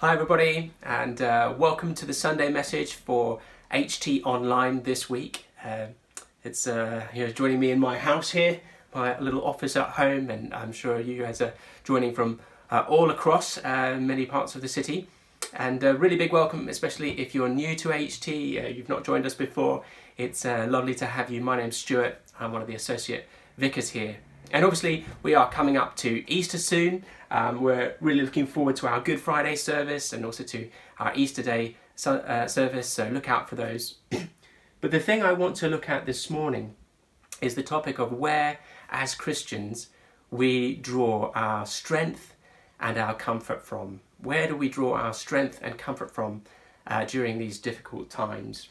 Hi, 0.00 0.12
everybody, 0.12 0.70
and 0.84 1.20
uh, 1.20 1.52
welcome 1.58 1.92
to 1.96 2.06
the 2.06 2.12
Sunday 2.12 2.50
message 2.50 2.92
for 2.92 3.40
HT 3.72 4.22
Online 4.24 4.84
this 4.84 5.10
week. 5.10 5.46
Uh, 5.64 5.86
it's 6.44 6.68
uh, 6.68 7.08
you're 7.12 7.32
joining 7.32 7.58
me 7.58 7.72
in 7.72 7.80
my 7.80 7.98
house 7.98 8.30
here, 8.30 8.60
my 8.94 9.18
little 9.18 9.44
office 9.44 9.74
at 9.74 9.88
home, 9.88 10.30
and 10.30 10.54
I'm 10.54 10.70
sure 10.70 11.00
you 11.00 11.20
guys 11.20 11.40
are 11.40 11.52
joining 11.82 12.14
from 12.14 12.38
uh, 12.70 12.84
all 12.86 13.10
across 13.10 13.58
uh, 13.64 13.96
many 14.00 14.24
parts 14.24 14.54
of 14.54 14.60
the 14.60 14.68
city. 14.68 15.08
And 15.52 15.82
a 15.82 15.96
really 15.96 16.16
big 16.16 16.32
welcome, 16.32 16.68
especially 16.68 17.18
if 17.18 17.34
you're 17.34 17.48
new 17.48 17.74
to 17.74 17.88
HT, 17.88 18.64
uh, 18.64 18.68
you've 18.68 18.88
not 18.88 19.02
joined 19.02 19.26
us 19.26 19.34
before. 19.34 19.82
It's 20.16 20.44
uh, 20.44 20.68
lovely 20.70 20.94
to 20.94 21.06
have 21.06 21.28
you. 21.28 21.40
My 21.40 21.56
name's 21.56 21.76
Stuart. 21.76 22.20
I'm 22.38 22.52
one 22.52 22.62
of 22.62 22.68
the 22.68 22.76
associate 22.76 23.26
vicars 23.56 23.90
here. 23.90 24.18
And 24.50 24.64
obviously, 24.64 25.04
we 25.22 25.34
are 25.34 25.50
coming 25.50 25.76
up 25.76 25.96
to 25.96 26.24
Easter 26.30 26.58
soon. 26.58 27.04
Um, 27.30 27.60
we're 27.60 27.94
really 28.00 28.22
looking 28.22 28.46
forward 28.46 28.76
to 28.76 28.88
our 28.88 29.00
Good 29.00 29.20
Friday 29.20 29.56
service 29.56 30.12
and 30.12 30.24
also 30.24 30.42
to 30.44 30.70
our 30.98 31.12
Easter 31.14 31.42
Day 31.42 31.76
uh, 32.06 32.46
service, 32.46 32.88
so 32.88 33.08
look 33.08 33.28
out 33.28 33.48
for 33.48 33.56
those. 33.56 33.96
but 34.80 34.90
the 34.90 35.00
thing 35.00 35.22
I 35.22 35.32
want 35.32 35.56
to 35.56 35.68
look 35.68 35.88
at 35.88 36.06
this 36.06 36.30
morning 36.30 36.74
is 37.42 37.54
the 37.54 37.62
topic 37.62 37.98
of 37.98 38.12
where, 38.12 38.58
as 38.88 39.14
Christians, 39.14 39.88
we 40.30 40.74
draw 40.76 41.30
our 41.34 41.66
strength 41.66 42.34
and 42.80 42.96
our 42.96 43.14
comfort 43.14 43.62
from. 43.62 44.00
Where 44.22 44.48
do 44.48 44.56
we 44.56 44.68
draw 44.68 44.94
our 44.94 45.12
strength 45.12 45.60
and 45.62 45.76
comfort 45.78 46.10
from 46.10 46.42
uh, 46.86 47.04
during 47.04 47.38
these 47.38 47.58
difficult 47.58 48.10
times? 48.10 48.68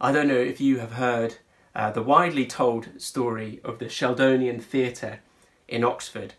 I 0.00 0.12
don't 0.12 0.28
know 0.28 0.34
if 0.34 0.60
you 0.60 0.78
have 0.78 0.92
heard 0.92 1.36
uh, 1.74 1.90
the 1.90 2.02
widely 2.02 2.46
told 2.46 2.88
story 2.98 3.60
of 3.64 3.78
the 3.78 3.86
Sheldonian 3.86 4.62
Theatre 4.62 5.20
in 5.68 5.84
Oxford. 5.84 6.34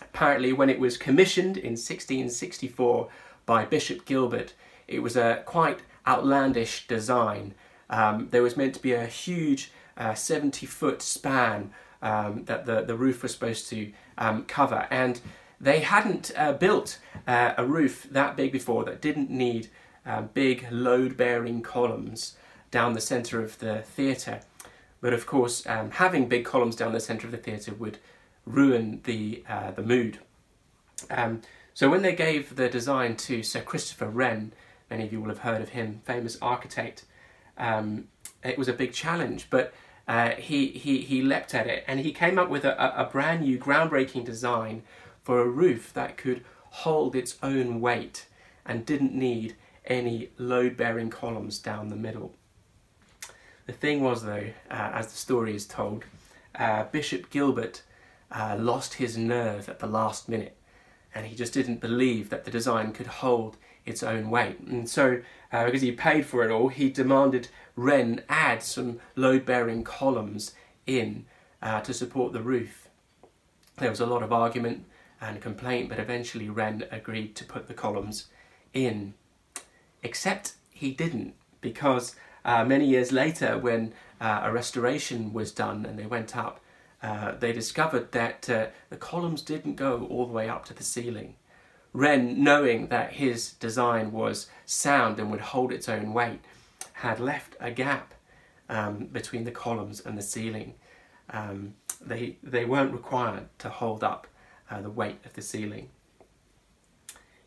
Apparently, 0.00 0.52
when 0.52 0.70
it 0.70 0.80
was 0.80 0.96
commissioned 0.96 1.56
in 1.56 1.72
1664 1.72 3.08
by 3.46 3.64
Bishop 3.64 4.04
Gilbert, 4.04 4.54
it 4.88 5.00
was 5.00 5.16
a 5.16 5.42
quite 5.44 5.80
outlandish 6.06 6.86
design. 6.86 7.54
Um, 7.88 8.28
there 8.30 8.42
was 8.42 8.56
meant 8.56 8.74
to 8.74 8.82
be 8.82 8.92
a 8.92 9.06
huge 9.06 9.70
uh, 9.96 10.14
70 10.14 10.66
foot 10.66 11.02
span 11.02 11.70
um, 12.02 12.44
that 12.44 12.64
the, 12.64 12.82
the 12.82 12.96
roof 12.96 13.22
was 13.22 13.32
supposed 13.32 13.68
to 13.68 13.92
um, 14.16 14.44
cover, 14.44 14.86
and 14.90 15.20
they 15.60 15.80
hadn't 15.80 16.32
uh, 16.36 16.54
built 16.54 16.98
uh, 17.26 17.52
a 17.58 17.64
roof 17.64 18.06
that 18.10 18.36
big 18.36 18.52
before 18.52 18.84
that 18.84 19.02
didn't 19.02 19.30
need 19.30 19.68
um, 20.06 20.30
big 20.32 20.66
load 20.70 21.16
bearing 21.16 21.60
columns 21.60 22.36
down 22.70 22.94
the 22.94 23.00
centre 23.00 23.42
of 23.42 23.58
the 23.58 23.82
theatre. 23.82 24.40
But 25.00 25.12
of 25.12 25.26
course, 25.26 25.66
um, 25.66 25.90
having 25.92 26.28
big 26.28 26.44
columns 26.44 26.76
down 26.76 26.92
the 26.92 27.00
centre 27.00 27.26
of 27.26 27.32
the 27.32 27.38
theatre 27.38 27.74
would 27.74 27.98
ruin 28.44 29.00
the, 29.04 29.42
uh, 29.48 29.70
the 29.70 29.82
mood. 29.82 30.18
Um, 31.10 31.42
so 31.72 31.88
when 31.88 32.02
they 32.02 32.14
gave 32.14 32.56
the 32.56 32.68
design 32.68 33.16
to 33.16 33.42
Sir 33.42 33.62
Christopher 33.62 34.08
Wren, 34.08 34.52
many 34.90 35.04
of 35.04 35.12
you 35.12 35.20
will 35.20 35.28
have 35.28 35.38
heard 35.38 35.62
of 35.62 35.70
him, 35.70 36.02
famous 36.04 36.36
architect, 36.42 37.04
um, 37.56 38.08
it 38.42 38.58
was 38.58 38.68
a 38.68 38.72
big 38.72 38.92
challenge, 38.92 39.46
but 39.50 39.72
uh, 40.08 40.30
he, 40.30 40.68
he, 40.68 41.02
he 41.02 41.22
leapt 41.22 41.54
at 41.54 41.66
it 41.66 41.84
and 41.86 42.00
he 42.00 42.12
came 42.12 42.38
up 42.38 42.50
with 42.50 42.64
a, 42.64 43.00
a 43.00 43.04
brand 43.04 43.42
new 43.42 43.58
groundbreaking 43.58 44.24
design 44.24 44.82
for 45.22 45.40
a 45.40 45.48
roof 45.48 45.92
that 45.92 46.16
could 46.16 46.44
hold 46.70 47.14
its 47.14 47.36
own 47.42 47.80
weight 47.80 48.26
and 48.64 48.86
didn't 48.86 49.14
need 49.14 49.56
any 49.84 50.30
load-bearing 50.38 51.10
columns 51.10 51.58
down 51.58 51.88
the 51.88 51.96
middle. 51.96 52.34
The 53.70 53.76
thing 53.76 54.00
was, 54.00 54.24
though, 54.24 54.48
uh, 54.68 54.90
as 54.94 55.06
the 55.12 55.16
story 55.16 55.54
is 55.54 55.64
told, 55.64 56.04
uh, 56.56 56.86
Bishop 56.90 57.30
Gilbert 57.30 57.82
uh, 58.32 58.56
lost 58.58 58.94
his 58.94 59.16
nerve 59.16 59.68
at 59.68 59.78
the 59.78 59.86
last 59.86 60.28
minute 60.28 60.56
and 61.14 61.24
he 61.24 61.36
just 61.36 61.52
didn't 61.52 61.80
believe 61.80 62.30
that 62.30 62.44
the 62.44 62.50
design 62.50 62.90
could 62.90 63.06
hold 63.06 63.58
its 63.86 64.02
own 64.02 64.28
weight. 64.28 64.58
And 64.58 64.90
so, 64.90 65.22
uh, 65.52 65.66
because 65.66 65.82
he 65.82 65.92
paid 65.92 66.26
for 66.26 66.42
it 66.42 66.50
all, 66.50 66.66
he 66.66 66.90
demanded 66.90 67.46
Wren 67.76 68.24
add 68.28 68.64
some 68.64 68.98
load 69.14 69.46
bearing 69.46 69.84
columns 69.84 70.52
in 70.84 71.26
uh, 71.62 71.80
to 71.82 71.94
support 71.94 72.32
the 72.32 72.42
roof. 72.42 72.88
There 73.78 73.90
was 73.90 74.00
a 74.00 74.06
lot 74.06 74.24
of 74.24 74.32
argument 74.32 74.84
and 75.20 75.40
complaint, 75.40 75.90
but 75.90 76.00
eventually 76.00 76.48
Wren 76.48 76.86
agreed 76.90 77.36
to 77.36 77.44
put 77.44 77.68
the 77.68 77.74
columns 77.74 78.26
in. 78.74 79.14
Except 80.02 80.54
he 80.70 80.90
didn't, 80.90 81.34
because 81.60 82.16
uh, 82.44 82.64
many 82.64 82.86
years 82.86 83.12
later, 83.12 83.58
when 83.58 83.92
uh, 84.20 84.40
a 84.44 84.52
restoration 84.52 85.32
was 85.32 85.52
done 85.52 85.84
and 85.86 85.98
they 85.98 86.06
went 86.06 86.36
up, 86.36 86.60
uh, 87.02 87.32
they 87.38 87.52
discovered 87.52 88.12
that 88.12 88.48
uh, 88.50 88.66
the 88.90 88.96
columns 88.96 89.42
didn't 89.42 89.76
go 89.76 90.06
all 90.10 90.26
the 90.26 90.32
way 90.32 90.48
up 90.48 90.64
to 90.66 90.74
the 90.74 90.82
ceiling. 90.82 91.36
Wren, 91.92 92.42
knowing 92.44 92.88
that 92.88 93.14
his 93.14 93.52
design 93.54 94.12
was 94.12 94.48
sound 94.64 95.18
and 95.18 95.30
would 95.30 95.40
hold 95.40 95.72
its 95.72 95.88
own 95.88 96.12
weight, 96.12 96.40
had 96.92 97.18
left 97.18 97.56
a 97.58 97.70
gap 97.70 98.14
um, 98.68 99.06
between 99.06 99.44
the 99.44 99.50
columns 99.50 100.00
and 100.00 100.16
the 100.16 100.22
ceiling. 100.22 100.74
Um, 101.30 101.74
they, 102.00 102.36
they 102.42 102.64
weren't 102.64 102.92
required 102.92 103.48
to 103.58 103.68
hold 103.68 104.04
up 104.04 104.26
uh, 104.70 104.80
the 104.80 104.90
weight 104.90 105.18
of 105.24 105.32
the 105.32 105.42
ceiling. 105.42 105.88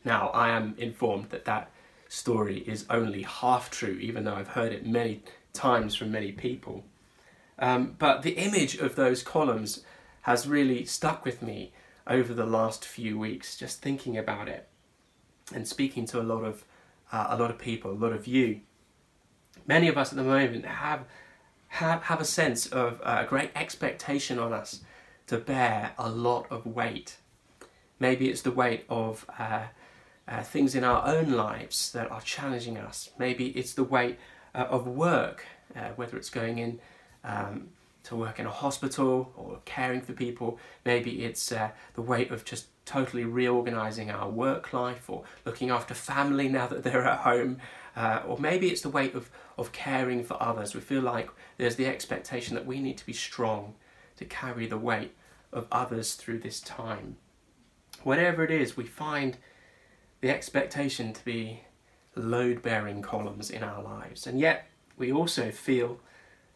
Now, 0.03 0.29
I 0.29 0.49
am 0.49 0.75
informed 0.77 1.29
that 1.29 1.45
that 1.45 1.71
story 2.13 2.59
is 2.68 2.85
only 2.91 3.24
half 3.24 3.72
true, 3.72 3.97
even 4.00 4.24
though 4.24 4.35
I've 4.35 4.50
heard 4.50 4.72
it 4.72 4.85
many 4.85 5.24
times 5.51 5.96
from 5.96 6.12
many 6.12 6.31
people. 6.31 6.84
Um, 7.57 7.96
but 7.97 8.22
the 8.22 8.34
image 8.38 8.75
of 8.78 8.96
those 8.96 9.24
columns 9.24 9.84
has 10.22 10.47
really 10.47 10.85
stuck 10.85 11.25
with 11.25 11.41
me 11.41 11.73
over 12.06 12.34
the 12.34 12.46
last 12.46 12.85
few 12.85 13.18
weeks, 13.18 13.57
just 13.57 13.81
thinking 13.81 14.16
about 14.16 14.47
it 14.47 14.68
and 15.53 15.68
speaking 15.68 16.06
to 16.06 16.22
a 16.22 16.23
lot 16.23 16.44
of 16.44 16.63
uh, 17.12 17.28
a 17.29 17.38
lot 17.38 17.50
of 17.50 17.57
people, 17.57 17.91
a 17.91 17.94
lot 17.94 18.13
of 18.13 18.28
you. 18.28 18.62
Many 19.68 19.88
of 19.88 19.97
us 19.97 20.12
at 20.12 20.18
the 20.18 20.23
moment 20.23 20.66
have 20.66 21.06
have, 21.69 22.03
have 22.03 22.22
a 22.22 22.25
sense 22.25 22.68
of 22.68 23.02
uh, 23.02 23.23
a 23.25 23.28
great 23.28 23.50
expectation 23.56 24.38
on 24.38 24.53
us 24.53 24.81
to 25.25 25.40
bear 25.40 25.94
a 25.97 26.09
lot 26.09 26.46
of 26.52 26.68
weight. 26.68 27.18
Maybe 28.00 28.29
it's 28.29 28.44
the 28.44 28.52
weight 28.52 28.85
of 28.88 29.25
uh, 29.40 29.63
uh, 30.28 30.41
things 30.41 30.75
in 30.75 30.84
our 30.84 31.06
own 31.07 31.31
lives 31.31 31.91
that 31.91 32.09
are 32.11 32.22
challenging 32.22 32.78
us. 32.78 33.09
Maybe 33.17 33.47
it's 33.50 33.73
the 33.73 33.84
weight 33.84 34.17
uh, 34.56 34.66
of 34.69 34.88
work, 34.88 35.45
uh, 35.75 35.89
whether 35.95 36.17
it's 36.17 36.29
going 36.29 36.59
in 36.59 36.79
um, 37.23 37.69
to 38.03 38.16
work 38.16 38.39
in 38.39 38.45
a 38.45 38.51
hospital 38.51 39.34
or 39.35 39.59
caring 39.66 40.01
for 40.01 40.13
people. 40.13 40.59
Maybe 40.85 41.23
it's 41.23 41.51
uh, 41.51 41.72
the 41.95 42.01
weight 42.01 42.31
of 42.31 42.45
just 42.45 42.67
totally 42.85 43.23
reorganizing 43.23 44.11
our 44.11 44.29
work 44.29 44.73
life 44.73 45.09
or 45.09 45.23
looking 45.45 45.69
after 45.69 45.94
family 45.94 46.47
now 46.50 46.67
that 46.67 46.84
they're 46.84 47.05
at 47.05 47.19
home. 47.19 47.59
Uh, 47.95 48.22
or 48.28 48.38
maybe 48.40 48.69
it's 48.69 48.81
the 48.81 48.90
weight 48.90 49.13
of, 49.13 49.29
of 49.57 49.72
caring 49.72 50.23
for 50.23 50.41
others. 50.41 50.73
We 50.73 50.81
feel 50.81 51.01
like 51.01 51.29
there's 51.57 51.75
the 51.75 51.85
expectation 51.85 52.55
that 52.55 52.66
we 52.66 52.79
need 52.79 52.97
to 52.97 53.05
be 53.05 53.13
strong 53.13 53.75
to 54.17 54.25
carry 54.25 54.67
the 54.67 54.78
weight 54.78 55.13
of 55.51 55.67
others 55.72 56.16
through 56.16 56.40
this 56.40 56.59
time. 56.59 57.17
Whatever 58.01 58.44
it 58.44 58.51
is, 58.51 58.75
we 58.75 58.84
find 58.84 59.38
the 60.23 60.29
expectation 60.29 61.11
to 61.11 61.25
be 61.25 61.59
load 62.16 62.61
bearing 62.61 63.01
columns 63.01 63.51
in 63.51 63.61
our 63.61 63.84
lives. 63.84 64.25
And 64.25 64.39
yet, 64.39 64.69
we 64.97 65.11
also 65.11 65.51
feel 65.51 66.00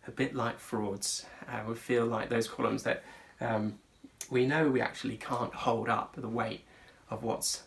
a 0.07 0.11
bit 0.11 0.33
like 0.33 0.57
frauds. 0.57 1.25
Uh, 1.49 1.63
we 1.67 1.75
feel 1.75 2.05
like 2.05 2.29
those 2.29 2.47
columns 2.47 2.83
that 2.83 3.03
um, 3.41 3.77
we 4.31 4.45
know 4.45 4.69
we 4.69 4.79
actually 4.79 5.17
can't 5.17 5.53
hold 5.53 5.89
up 5.89 6.15
the 6.15 6.29
weight 6.29 6.63
of 7.09 7.23
what's, 7.23 7.63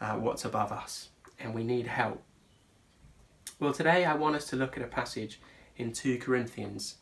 uh, 0.00 0.12
what's 0.12 0.44
above 0.44 0.70
us, 0.70 1.08
and 1.40 1.52
we 1.52 1.64
need 1.64 1.88
help. 1.88 2.22
Well, 3.58 3.72
today 3.72 4.04
I 4.04 4.14
want 4.14 4.36
us 4.36 4.46
to 4.50 4.56
look 4.56 4.76
at 4.76 4.84
a 4.84 4.86
passage 4.86 5.40
in 5.76 5.92
2 5.92 6.18
Corinthians, 6.18 6.98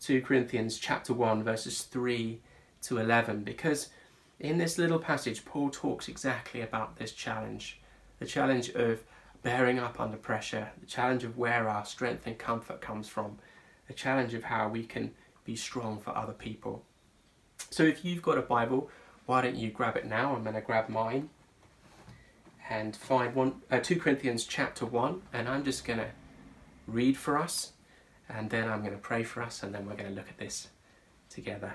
2 0.00 0.22
Corinthians 0.22 0.80
chapter 0.80 1.14
1, 1.14 1.44
verses 1.44 1.82
3 1.82 2.40
to 2.82 2.98
11, 2.98 3.44
because 3.44 3.90
in 4.38 4.58
this 4.58 4.78
little 4.78 4.98
passage, 4.98 5.44
Paul 5.44 5.70
talks 5.70 6.08
exactly 6.08 6.60
about 6.60 6.96
this 6.96 7.12
challenge 7.12 7.80
the 8.18 8.26
challenge 8.26 8.70
of 8.70 9.02
bearing 9.42 9.78
up 9.78 10.00
under 10.00 10.16
pressure, 10.16 10.70
the 10.80 10.86
challenge 10.86 11.22
of 11.22 11.36
where 11.36 11.68
our 11.68 11.84
strength 11.84 12.26
and 12.26 12.38
comfort 12.38 12.80
comes 12.80 13.08
from, 13.08 13.38
the 13.88 13.92
challenge 13.92 14.34
of 14.34 14.44
how 14.44 14.68
we 14.68 14.82
can 14.84 15.12
be 15.44 15.54
strong 15.54 15.98
for 15.98 16.16
other 16.16 16.32
people. 16.32 16.84
So 17.70 17.82
if 17.82 18.04
you've 18.04 18.22
got 18.22 18.38
a 18.38 18.42
Bible, 18.42 18.90
why 19.26 19.42
don't 19.42 19.56
you 19.56 19.70
grab 19.70 19.96
it 19.96 20.06
now? 20.06 20.34
I'm 20.34 20.42
going 20.42 20.54
to 20.54 20.60
grab 20.60 20.88
mine 20.88 21.30
and 22.68 22.96
find 22.96 23.34
one, 23.34 23.62
uh, 23.70 23.78
2 23.78 24.00
Corinthians 24.00 24.44
chapter 24.44 24.86
1, 24.86 25.22
and 25.32 25.48
I'm 25.48 25.64
just 25.64 25.84
going 25.84 25.98
to 25.98 26.08
read 26.86 27.16
for 27.16 27.38
us, 27.38 27.72
and 28.28 28.50
then 28.50 28.68
I'm 28.68 28.80
going 28.80 28.92
to 28.92 28.98
pray 28.98 29.22
for 29.22 29.42
us, 29.42 29.62
and 29.62 29.74
then 29.74 29.86
we're 29.86 29.94
going 29.94 30.08
to 30.08 30.14
look 30.14 30.28
at 30.28 30.38
this 30.38 30.68
together. 31.28 31.74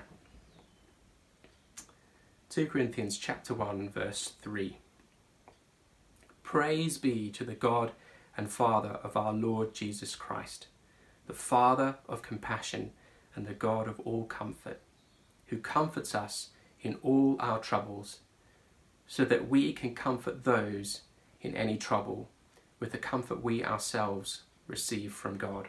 2 2.52 2.66
Corinthians 2.66 3.16
chapter 3.16 3.54
1 3.54 3.88
verse 3.88 4.34
3. 4.42 4.76
Praise 6.42 6.98
be 6.98 7.30
to 7.30 7.44
the 7.44 7.54
God 7.54 7.92
and 8.36 8.50
Father 8.50 8.98
of 9.02 9.16
our 9.16 9.32
Lord 9.32 9.72
Jesus 9.72 10.14
Christ, 10.14 10.66
the 11.26 11.32
Father 11.32 11.96
of 12.06 12.20
compassion 12.20 12.92
and 13.34 13.46
the 13.46 13.54
God 13.54 13.88
of 13.88 13.98
all 14.00 14.26
comfort, 14.26 14.82
who 15.46 15.56
comforts 15.56 16.14
us 16.14 16.50
in 16.82 16.98
all 17.02 17.36
our 17.40 17.58
troubles, 17.58 18.18
so 19.06 19.24
that 19.24 19.48
we 19.48 19.72
can 19.72 19.94
comfort 19.94 20.44
those 20.44 21.00
in 21.40 21.56
any 21.56 21.78
trouble 21.78 22.28
with 22.78 22.92
the 22.92 22.98
comfort 22.98 23.42
we 23.42 23.64
ourselves 23.64 24.42
receive 24.66 25.14
from 25.14 25.38
God. 25.38 25.68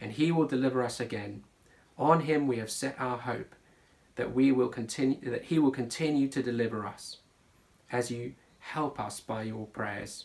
and 0.00 0.12
he 0.12 0.32
will 0.32 0.46
deliver 0.46 0.82
us 0.82 1.00
again. 1.00 1.44
On 1.98 2.20
him 2.20 2.46
we 2.46 2.58
have 2.58 2.70
set 2.70 2.96
our 2.98 3.18
hope 3.18 3.54
that 4.16 4.34
we 4.34 4.52
will 4.52 4.68
continue 4.68 5.18
that 5.30 5.44
he 5.44 5.58
will 5.58 5.70
continue 5.70 6.28
to 6.28 6.42
deliver 6.42 6.86
us 6.86 7.18
as 7.92 8.10
you 8.10 8.34
help 8.58 8.98
us 8.98 9.20
by 9.20 9.42
your 9.42 9.66
prayers. 9.66 10.24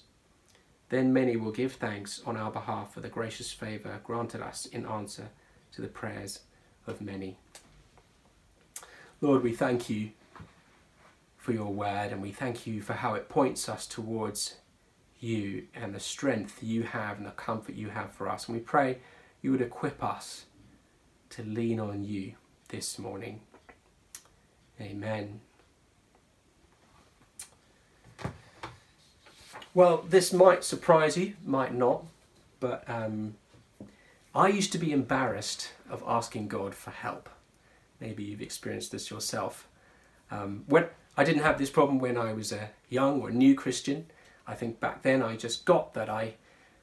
Then 0.89 1.13
many 1.13 1.37
will 1.37 1.51
give 1.51 1.73
thanks 1.73 2.21
on 2.25 2.35
our 2.35 2.51
behalf 2.51 2.93
for 2.93 2.99
the 2.99 3.09
gracious 3.09 3.51
favor 3.51 3.99
granted 4.03 4.41
us 4.41 4.65
in 4.65 4.85
answer 4.85 5.29
to 5.73 5.81
the 5.81 5.87
prayers 5.87 6.41
of 6.87 6.99
many. 6.99 7.37
Lord, 9.21 9.43
we 9.43 9.53
thank 9.53 9.89
you 9.89 10.11
for 11.37 11.53
your 11.53 11.71
word 11.71 12.11
and 12.11 12.21
we 12.21 12.31
thank 12.31 12.67
you 12.67 12.81
for 12.81 12.93
how 12.93 13.13
it 13.13 13.29
points 13.29 13.69
us 13.69 13.87
towards 13.87 14.55
you 15.19 15.67
and 15.75 15.93
the 15.93 15.99
strength 15.99 16.61
you 16.61 16.83
have 16.83 17.17
and 17.17 17.25
the 17.25 17.31
comfort 17.31 17.75
you 17.75 17.89
have 17.89 18.11
for 18.11 18.27
us. 18.27 18.47
And 18.47 18.57
we 18.57 18.63
pray 18.63 18.97
you 19.41 19.51
would 19.51 19.61
equip 19.61 20.03
us 20.03 20.45
to 21.29 21.43
lean 21.43 21.79
on 21.79 22.03
you 22.03 22.33
this 22.69 22.99
morning. 22.99 23.41
Amen. 24.79 25.41
Well, 29.73 30.03
this 30.07 30.33
might 30.33 30.63
surprise 30.63 31.17
you, 31.17 31.33
might 31.45 31.73
not, 31.73 32.03
but 32.59 32.83
um, 32.89 33.35
I 34.35 34.49
used 34.49 34.71
to 34.73 34.77
be 34.77 34.91
embarrassed 34.91 35.71
of 35.89 36.03
asking 36.05 36.49
God 36.49 36.75
for 36.75 36.91
help. 36.91 37.29
Maybe 37.99 38.23
you've 38.23 38.41
experienced 38.41 38.91
this 38.91 39.09
yourself. 39.09 39.67
Um, 40.29 40.65
when 40.67 40.87
I 41.17 41.23
didn't 41.23 41.43
have 41.43 41.57
this 41.57 41.69
problem 41.69 41.99
when 41.99 42.17
I 42.17 42.33
was 42.33 42.51
a 42.51 42.69
young 42.89 43.21
or 43.21 43.31
new 43.31 43.55
Christian. 43.55 44.05
I 44.47 44.55
think 44.55 44.79
back 44.79 45.01
then 45.01 45.21
I 45.21 45.35
just 45.35 45.65
got 45.65 45.93
that 45.93 46.09
I 46.09 46.35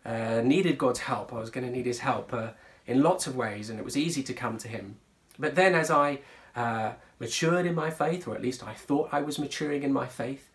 uh, 0.05 0.41
needed 0.43 0.79
God's 0.79 1.01
help. 1.01 1.33
I 1.33 1.39
was 1.39 1.51
going 1.51 1.67
to 1.67 1.73
need 1.73 1.87
His 1.87 2.01
help 2.01 2.33
uh, 2.33 2.51
in 2.87 3.03
lots 3.03 3.27
of 3.27 3.37
ways, 3.37 3.71
and 3.71 3.79
it 3.79 3.85
was 3.85 3.97
easy 3.97 4.23
to 4.23 4.33
come 4.33 4.59
to 4.59 4.69
Him. 4.69 4.97
But 5.39 5.55
then, 5.55 5.75
as 5.75 5.91
I 5.91 6.21
uh, 6.57 6.93
matured 7.19 7.67
in 7.67 7.75
my 7.75 7.91
faith, 7.91 8.27
or 8.27 8.35
at 8.35 8.43
least 8.43 8.67
I 8.67 8.75
thought 8.75 9.11
I 9.13 9.21
was 9.23 9.39
maturing 9.39 9.83
in 9.83 9.93
my 9.93 10.07
faith, 10.07 10.51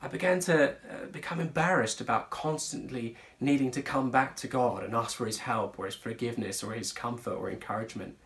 I 0.00 0.06
began 0.06 0.38
to 0.40 0.70
uh, 0.70 1.06
become 1.10 1.40
embarrassed 1.40 2.00
about 2.00 2.30
constantly 2.30 3.16
needing 3.40 3.72
to 3.72 3.82
come 3.82 4.10
back 4.10 4.36
to 4.36 4.46
God 4.46 4.84
and 4.84 4.94
ask 4.94 5.16
for 5.16 5.26
His 5.26 5.38
help, 5.38 5.78
or 5.78 5.86
His 5.86 5.96
forgiveness, 5.96 6.62
or 6.62 6.72
His 6.72 6.92
comfort, 6.92 7.34
or 7.34 7.50
encouragement. 7.50 8.16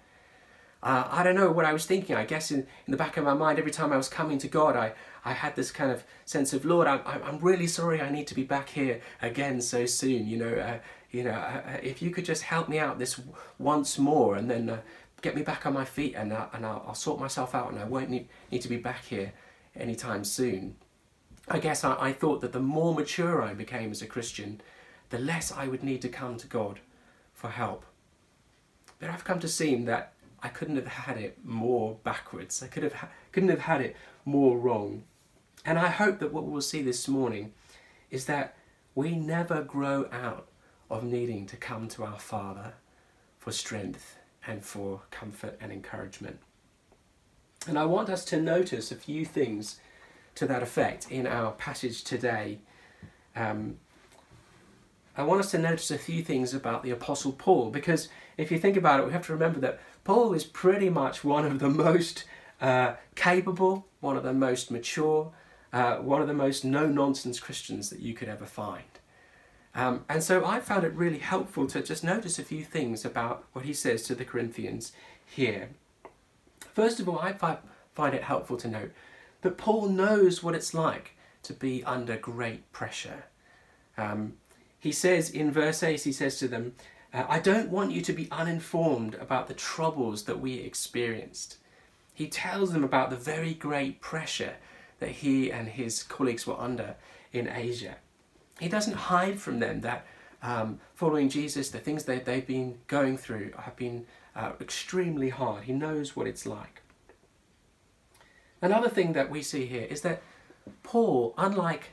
Uh, 0.82 1.06
I 1.10 1.22
don't 1.22 1.36
know 1.36 1.50
what 1.52 1.64
I 1.64 1.72
was 1.72 1.86
thinking. 1.86 2.16
I 2.16 2.24
guess 2.24 2.50
in, 2.50 2.60
in 2.86 2.90
the 2.90 2.96
back 2.96 3.16
of 3.16 3.24
my 3.24 3.34
mind, 3.34 3.58
every 3.58 3.70
time 3.70 3.92
I 3.92 3.96
was 3.96 4.08
coming 4.08 4.38
to 4.38 4.48
God, 4.48 4.74
I, 4.74 4.92
I 5.24 5.32
had 5.32 5.54
this 5.54 5.70
kind 5.70 5.92
of 5.92 6.02
sense 6.24 6.52
of, 6.52 6.64
Lord, 6.64 6.88
I'm, 6.88 7.00
I'm 7.06 7.38
really 7.38 7.68
sorry 7.68 8.00
I 8.00 8.10
need 8.10 8.26
to 8.28 8.34
be 8.34 8.42
back 8.42 8.70
here 8.70 9.00
again 9.20 9.60
so 9.60 9.86
soon. 9.86 10.26
You 10.26 10.38
know, 10.38 10.54
uh, 10.54 10.78
you 11.12 11.22
know, 11.22 11.30
uh, 11.30 11.62
uh 11.66 11.78
if 11.82 12.02
you 12.02 12.10
could 12.10 12.24
just 12.24 12.42
help 12.42 12.68
me 12.68 12.80
out 12.80 12.98
this 12.98 13.20
once 13.58 13.96
more 13.96 14.34
and 14.34 14.50
then 14.50 14.68
uh, 14.70 14.80
get 15.20 15.36
me 15.36 15.42
back 15.42 15.66
on 15.66 15.72
my 15.72 15.84
feet 15.84 16.14
and, 16.16 16.32
uh, 16.32 16.46
and 16.52 16.66
I'll, 16.66 16.84
I'll, 16.88 16.94
sort 16.94 17.20
myself 17.20 17.54
out 17.54 17.70
and 17.70 17.78
I 17.78 17.84
won't 17.84 18.10
need, 18.10 18.28
need 18.50 18.62
to 18.62 18.68
be 18.68 18.76
back 18.78 19.04
here 19.04 19.32
anytime 19.76 20.24
soon. 20.24 20.74
I 21.48 21.60
guess 21.60 21.84
I, 21.84 21.96
I 22.00 22.12
thought 22.12 22.40
that 22.40 22.52
the 22.52 22.60
more 22.60 22.92
mature 22.92 23.40
I 23.40 23.54
became 23.54 23.92
as 23.92 24.02
a 24.02 24.06
Christian, 24.06 24.60
the 25.10 25.18
less 25.18 25.52
I 25.52 25.68
would 25.68 25.84
need 25.84 26.02
to 26.02 26.08
come 26.08 26.38
to 26.38 26.48
God 26.48 26.80
for 27.34 27.50
help. 27.50 27.84
But 28.98 29.10
I've 29.10 29.24
come 29.24 29.38
to 29.40 29.48
see 29.48 29.76
that 29.84 30.14
I 30.42 30.48
couldn't 30.48 30.76
have 30.76 30.86
had 30.86 31.16
it 31.16 31.38
more 31.44 31.98
backwards. 32.02 32.62
I 32.62 32.66
could 32.66 32.82
have 32.82 33.08
couldn't 33.30 33.50
have 33.50 33.60
had 33.60 33.80
it 33.80 33.96
more 34.24 34.58
wrong. 34.58 35.04
And 35.64 35.78
I 35.78 35.88
hope 35.88 36.18
that 36.18 36.32
what 36.32 36.44
we'll 36.44 36.60
see 36.60 36.82
this 36.82 37.06
morning 37.06 37.52
is 38.10 38.26
that 38.26 38.56
we 38.94 39.14
never 39.14 39.62
grow 39.62 40.08
out 40.12 40.48
of 40.90 41.04
needing 41.04 41.46
to 41.46 41.56
come 41.56 41.88
to 41.88 42.04
our 42.04 42.18
Father 42.18 42.74
for 43.38 43.52
strength 43.52 44.16
and 44.46 44.64
for 44.64 45.02
comfort 45.10 45.56
and 45.60 45.72
encouragement. 45.72 46.38
And 47.66 47.78
I 47.78 47.84
want 47.84 48.08
us 48.08 48.24
to 48.26 48.40
notice 48.40 48.90
a 48.90 48.96
few 48.96 49.24
things 49.24 49.78
to 50.34 50.46
that 50.46 50.62
effect 50.62 51.10
in 51.10 51.26
our 51.26 51.52
passage 51.52 52.02
today. 52.02 52.58
Um, 53.36 53.78
I 55.16 55.22
want 55.22 55.40
us 55.40 55.50
to 55.52 55.58
notice 55.58 55.90
a 55.90 55.98
few 55.98 56.22
things 56.22 56.54
about 56.54 56.82
the 56.82 56.90
Apostle 56.90 57.32
Paul 57.32 57.70
because 57.70 58.08
if 58.36 58.50
you 58.50 58.58
think 58.58 58.76
about 58.76 59.00
it, 59.00 59.06
we 59.06 59.12
have 59.12 59.26
to 59.26 59.32
remember 59.32 59.60
that 59.60 59.80
Paul 60.04 60.32
is 60.34 60.44
pretty 60.44 60.90
much 60.90 61.24
one 61.24 61.44
of 61.44 61.58
the 61.58 61.68
most 61.68 62.24
uh, 62.60 62.94
capable, 63.14 63.86
one 64.00 64.16
of 64.16 64.22
the 64.22 64.32
most 64.32 64.70
mature, 64.70 65.32
uh, 65.72 65.96
one 65.96 66.20
of 66.20 66.28
the 66.28 66.34
most 66.34 66.64
no 66.64 66.86
nonsense 66.86 67.40
Christians 67.40 67.90
that 67.90 68.00
you 68.00 68.14
could 68.14 68.28
ever 68.28 68.46
find. 68.46 68.84
Um, 69.74 70.04
and 70.08 70.22
so 70.22 70.44
I 70.44 70.60
found 70.60 70.84
it 70.84 70.92
really 70.92 71.18
helpful 71.18 71.66
to 71.68 71.82
just 71.82 72.04
notice 72.04 72.38
a 72.38 72.44
few 72.44 72.62
things 72.62 73.04
about 73.04 73.44
what 73.52 73.64
he 73.64 73.72
says 73.72 74.02
to 74.04 74.14
the 74.14 74.24
Corinthians 74.24 74.92
here. 75.24 75.70
First 76.74 77.00
of 77.00 77.08
all, 77.08 77.18
I 77.18 77.32
find 77.94 78.14
it 78.14 78.22
helpful 78.22 78.56
to 78.58 78.68
note 78.68 78.92
that 79.40 79.56
Paul 79.56 79.88
knows 79.88 80.42
what 80.42 80.54
it's 80.54 80.74
like 80.74 81.16
to 81.44 81.52
be 81.52 81.82
under 81.84 82.16
great 82.16 82.70
pressure. 82.72 83.24
Um, 83.96 84.34
he 84.78 84.92
says 84.92 85.30
in 85.30 85.50
verse 85.50 85.82
8, 85.82 86.02
he 86.02 86.12
says 86.12 86.38
to 86.38 86.48
them, 86.48 86.74
uh, 87.12 87.24
I 87.28 87.38
don't 87.38 87.70
want 87.70 87.92
you 87.92 88.00
to 88.02 88.12
be 88.12 88.28
uninformed 88.30 89.14
about 89.16 89.48
the 89.48 89.54
troubles 89.54 90.24
that 90.24 90.40
we 90.40 90.54
experienced. 90.54 91.58
He 92.14 92.28
tells 92.28 92.72
them 92.72 92.84
about 92.84 93.10
the 93.10 93.16
very 93.16 93.54
great 93.54 94.00
pressure 94.00 94.54
that 95.00 95.10
he 95.10 95.50
and 95.50 95.68
his 95.68 96.02
colleagues 96.02 96.46
were 96.46 96.58
under 96.58 96.96
in 97.32 97.48
Asia. 97.48 97.96
He 98.60 98.68
doesn't 98.68 98.94
hide 98.94 99.40
from 99.40 99.58
them 99.58 99.80
that 99.80 100.06
um, 100.42 100.80
following 100.94 101.28
Jesus, 101.28 101.70
the 101.70 101.78
things 101.78 102.04
that 102.04 102.24
they've 102.24 102.46
been 102.46 102.78
going 102.86 103.16
through 103.16 103.52
have 103.58 103.76
been 103.76 104.06
uh, 104.34 104.52
extremely 104.60 105.30
hard. 105.30 105.64
He 105.64 105.72
knows 105.72 106.16
what 106.16 106.26
it's 106.26 106.46
like. 106.46 106.82
Another 108.60 108.88
thing 108.88 109.12
that 109.12 109.30
we 109.30 109.42
see 109.42 109.66
here 109.66 109.86
is 109.88 110.02
that 110.02 110.22
Paul, 110.82 111.34
unlike 111.36 111.90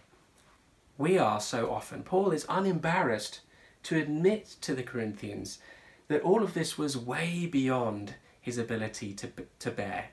we 0.97 1.17
are 1.17 1.39
so 1.39 1.71
often, 1.71 2.03
Paul 2.03 2.31
is 2.31 2.45
unembarrassed 2.49 3.39
to 3.83 3.97
admit 3.97 4.55
to 4.61 4.75
the 4.75 4.83
Corinthians 4.83 5.59
that 6.07 6.21
all 6.21 6.43
of 6.43 6.53
this 6.53 6.77
was 6.77 6.97
way 6.97 7.45
beyond 7.45 8.15
his 8.41 8.57
ability 8.57 9.13
to, 9.13 9.29
to 9.59 9.71
bear. 9.71 10.09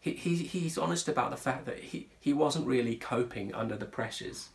He, 0.00 0.12
he, 0.12 0.36
he's 0.36 0.78
honest 0.78 1.08
about 1.08 1.30
the 1.30 1.36
fact 1.36 1.64
that 1.66 1.78
he, 1.78 2.08
he 2.20 2.32
wasn't 2.32 2.66
really 2.66 2.96
coping 2.96 3.54
under 3.54 3.76
the 3.76 3.86
pressures. 3.86 4.48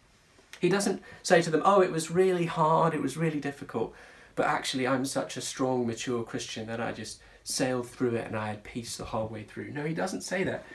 He 0.60 0.70
doesn't 0.70 1.02
say 1.24 1.42
to 1.42 1.50
them, 1.50 1.62
oh, 1.64 1.82
it 1.82 1.92
was 1.92 2.12
really 2.12 2.46
hard, 2.46 2.94
it 2.94 3.02
was 3.02 3.18
really 3.18 3.40
difficult, 3.40 3.94
but 4.36 4.46
actually 4.46 4.88
I'm 4.88 5.06
such 5.06 5.38
a 5.38 5.42
strong, 5.42 5.88
mature 5.88 6.24
Christian 6.24 6.68
that 6.68 6.82
I 6.82 6.92
just 6.92 7.20
sailed 7.44 7.88
through 7.88 8.16
it 8.16 8.28
and 8.28 8.36
I 8.36 8.48
had 8.48 8.64
peace 8.64 8.98
the 8.98 9.06
whole 9.06 9.28
way 9.28 9.44
through. 9.44 9.72
No, 9.72 9.86
he 9.86 9.94
doesn't 9.94 10.22
say 10.22 10.44
that. 10.44 10.66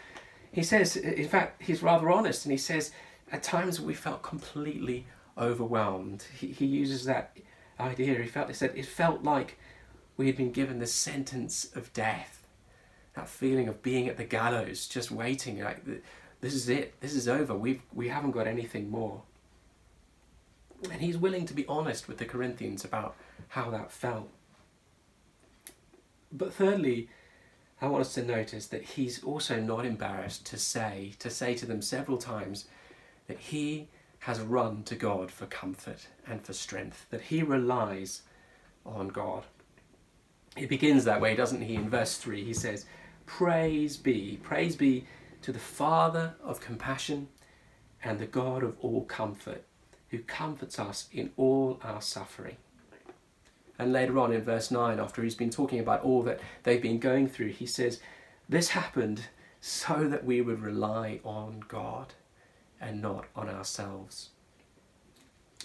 He 0.52 0.62
says, 0.62 0.96
in 0.96 1.28
fact, 1.28 1.62
he's 1.62 1.82
rather 1.82 2.10
honest 2.10 2.44
and 2.44 2.52
he 2.52 2.58
says, 2.58 2.92
at 3.30 3.42
times 3.42 3.80
we 3.80 3.94
felt 3.94 4.22
completely 4.22 5.06
overwhelmed. 5.36 6.24
He, 6.38 6.48
he 6.48 6.66
uses 6.66 7.04
that 7.04 7.36
idea. 7.80 8.20
He 8.20 8.28
felt, 8.28 8.48
he 8.48 8.54
said, 8.54 8.72
it 8.74 8.86
felt 8.86 9.22
like 9.22 9.58
we 10.16 10.26
had 10.26 10.36
been 10.36 10.52
given 10.52 10.78
the 10.78 10.86
sentence 10.86 11.70
of 11.74 11.92
death. 11.92 12.46
That 13.14 13.28
feeling 13.28 13.68
of 13.68 13.82
being 13.82 14.08
at 14.08 14.16
the 14.16 14.24
gallows, 14.24 14.86
just 14.86 15.10
waiting, 15.10 15.60
like 15.60 15.84
this 16.40 16.54
is 16.54 16.68
it. 16.68 17.00
This 17.00 17.14
is 17.14 17.28
over. 17.28 17.54
We've, 17.54 17.82
we 17.92 18.08
haven't 18.08 18.30
got 18.30 18.46
anything 18.46 18.90
more. 18.90 19.22
And 20.90 21.00
he's 21.00 21.16
willing 21.16 21.46
to 21.46 21.54
be 21.54 21.66
honest 21.66 22.08
with 22.08 22.18
the 22.18 22.24
Corinthians 22.24 22.84
about 22.84 23.14
how 23.48 23.70
that 23.70 23.92
felt. 23.92 24.28
But 26.32 26.54
thirdly, 26.54 27.08
I 27.80 27.86
want 27.86 28.00
us 28.00 28.14
to 28.14 28.22
notice 28.22 28.66
that 28.68 28.82
he's 28.82 29.22
also 29.22 29.60
not 29.60 29.84
embarrassed 29.84 30.46
to 30.46 30.56
say, 30.56 31.12
to 31.18 31.28
say 31.28 31.54
to 31.54 31.66
them 31.66 31.82
several 31.82 32.16
times 32.16 32.66
that 33.26 33.38
he 33.38 33.88
has 34.22 34.38
run 34.38 34.84
to 34.84 34.94
God 34.94 35.32
for 35.32 35.46
comfort 35.46 36.06
and 36.28 36.44
for 36.44 36.52
strength, 36.52 37.06
that 37.10 37.22
he 37.22 37.42
relies 37.42 38.22
on 38.86 39.08
God. 39.08 39.42
He 40.56 40.64
begins 40.64 41.04
that 41.04 41.20
way, 41.20 41.34
doesn't 41.34 41.62
he? 41.62 41.74
In 41.74 41.90
verse 41.90 42.16
3, 42.18 42.44
he 42.44 42.54
says, 42.54 42.84
Praise 43.26 43.96
be, 43.96 44.38
praise 44.40 44.76
be 44.76 45.06
to 45.42 45.50
the 45.50 45.58
Father 45.58 46.34
of 46.40 46.60
compassion 46.60 47.26
and 48.04 48.20
the 48.20 48.26
God 48.26 48.62
of 48.62 48.78
all 48.80 49.04
comfort, 49.06 49.64
who 50.10 50.20
comforts 50.20 50.78
us 50.78 51.08
in 51.10 51.32
all 51.36 51.80
our 51.82 52.00
suffering. 52.00 52.58
And 53.76 53.92
later 53.92 54.20
on 54.20 54.32
in 54.32 54.42
verse 54.42 54.70
9, 54.70 55.00
after 55.00 55.24
he's 55.24 55.34
been 55.34 55.50
talking 55.50 55.80
about 55.80 56.04
all 56.04 56.22
that 56.22 56.38
they've 56.62 56.80
been 56.80 57.00
going 57.00 57.26
through, 57.26 57.48
he 57.48 57.66
says, 57.66 57.98
This 58.48 58.68
happened 58.68 59.24
so 59.60 60.06
that 60.08 60.24
we 60.24 60.40
would 60.40 60.62
rely 60.62 61.18
on 61.24 61.64
God 61.66 62.14
and 62.82 63.00
not 63.00 63.26
on 63.34 63.48
ourselves. 63.48 64.30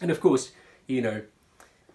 And 0.02 0.12
of 0.12 0.22
course, 0.22 0.52
you 0.86 1.02
know, 1.02 1.24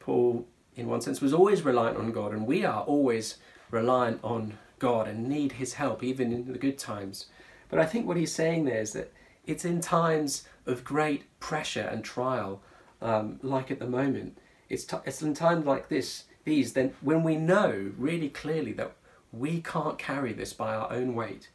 Paul, 0.01 0.47
in 0.77 0.89
one 0.89 1.01
sense, 1.01 1.21
was 1.21 1.33
always 1.33 1.63
reliant 1.63 1.97
on 1.97 2.13
God, 2.13 2.33
and 2.33 2.47
we 2.47 2.65
are 2.65 2.83
always 2.83 3.39
reliant 3.71 4.21
on 4.23 4.59
God 4.79 5.07
and 5.07 5.29
need 5.29 5.53
his 5.53 5.75
help, 5.75 6.03
even 6.03 6.33
in 6.33 6.53
the 6.53 6.59
good 6.59 6.77
times. 6.77 7.27
But 7.69 7.79
I 7.79 7.87
think 7.87 8.07
what 8.07 8.17
he's 8.17 8.35
saying 8.35 8.65
there 8.65 8.81
is 8.81 8.93
that 8.93 9.13
it's 9.47 9.65
in 9.65 9.81
times 9.81 10.45
of 10.67 10.85
great 10.85 11.23
pressure 11.41 11.89
and 11.91 12.05
trial, 12.05 12.61
um, 13.01 13.39
like 13.43 13.71
at 13.71 13.79
the 13.79 13.87
moment. 13.87 14.37
It's, 14.69 14.85
t- 14.85 14.97
it's 15.05 15.23
in 15.23 15.35
times 15.35 15.65
like 15.65 15.89
this, 15.89 16.25
these, 16.45 16.73
then 16.73 16.95
when 17.01 17.23
we 17.23 17.37
know 17.37 17.93
really 17.97 18.29
clearly 18.29 18.73
that 18.73 18.93
we 19.33 19.61
can't 19.61 19.99
carry 19.99 20.33
this 20.33 20.53
by 20.53 20.75
our 20.75 20.93
own 20.93 21.15
weight, 21.15 21.49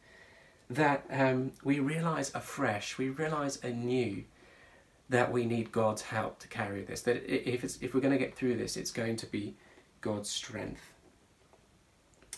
that 0.70 1.04
um, 1.10 1.52
we 1.64 1.80
realize 1.80 2.34
afresh, 2.34 2.98
we 2.98 3.08
realize 3.08 3.62
anew 3.64 4.24
that 5.08 5.32
we 5.32 5.46
need 5.46 5.72
God's 5.72 6.02
help 6.02 6.38
to 6.40 6.48
carry 6.48 6.82
this. 6.82 7.02
That 7.02 7.24
if, 7.26 7.64
if 7.82 7.94
we're 7.94 8.00
going 8.00 8.12
to 8.12 8.18
get 8.18 8.36
through 8.36 8.56
this, 8.56 8.76
it's 8.76 8.90
going 8.90 9.16
to 9.16 9.26
be 9.26 9.54
God's 10.00 10.28
strength. 10.28 10.92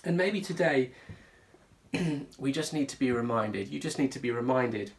And 0.05 0.17
maybe 0.17 0.41
today 0.41 0.93
we 2.39 2.53
just 2.53 2.73
need 2.73 2.89
to 2.91 2.99
be 2.99 3.11
reminded, 3.11 3.69
you 3.69 3.81
just 3.81 3.99
need 3.99 4.13
to 4.13 4.21
be 4.21 4.31
reminded 4.31 4.93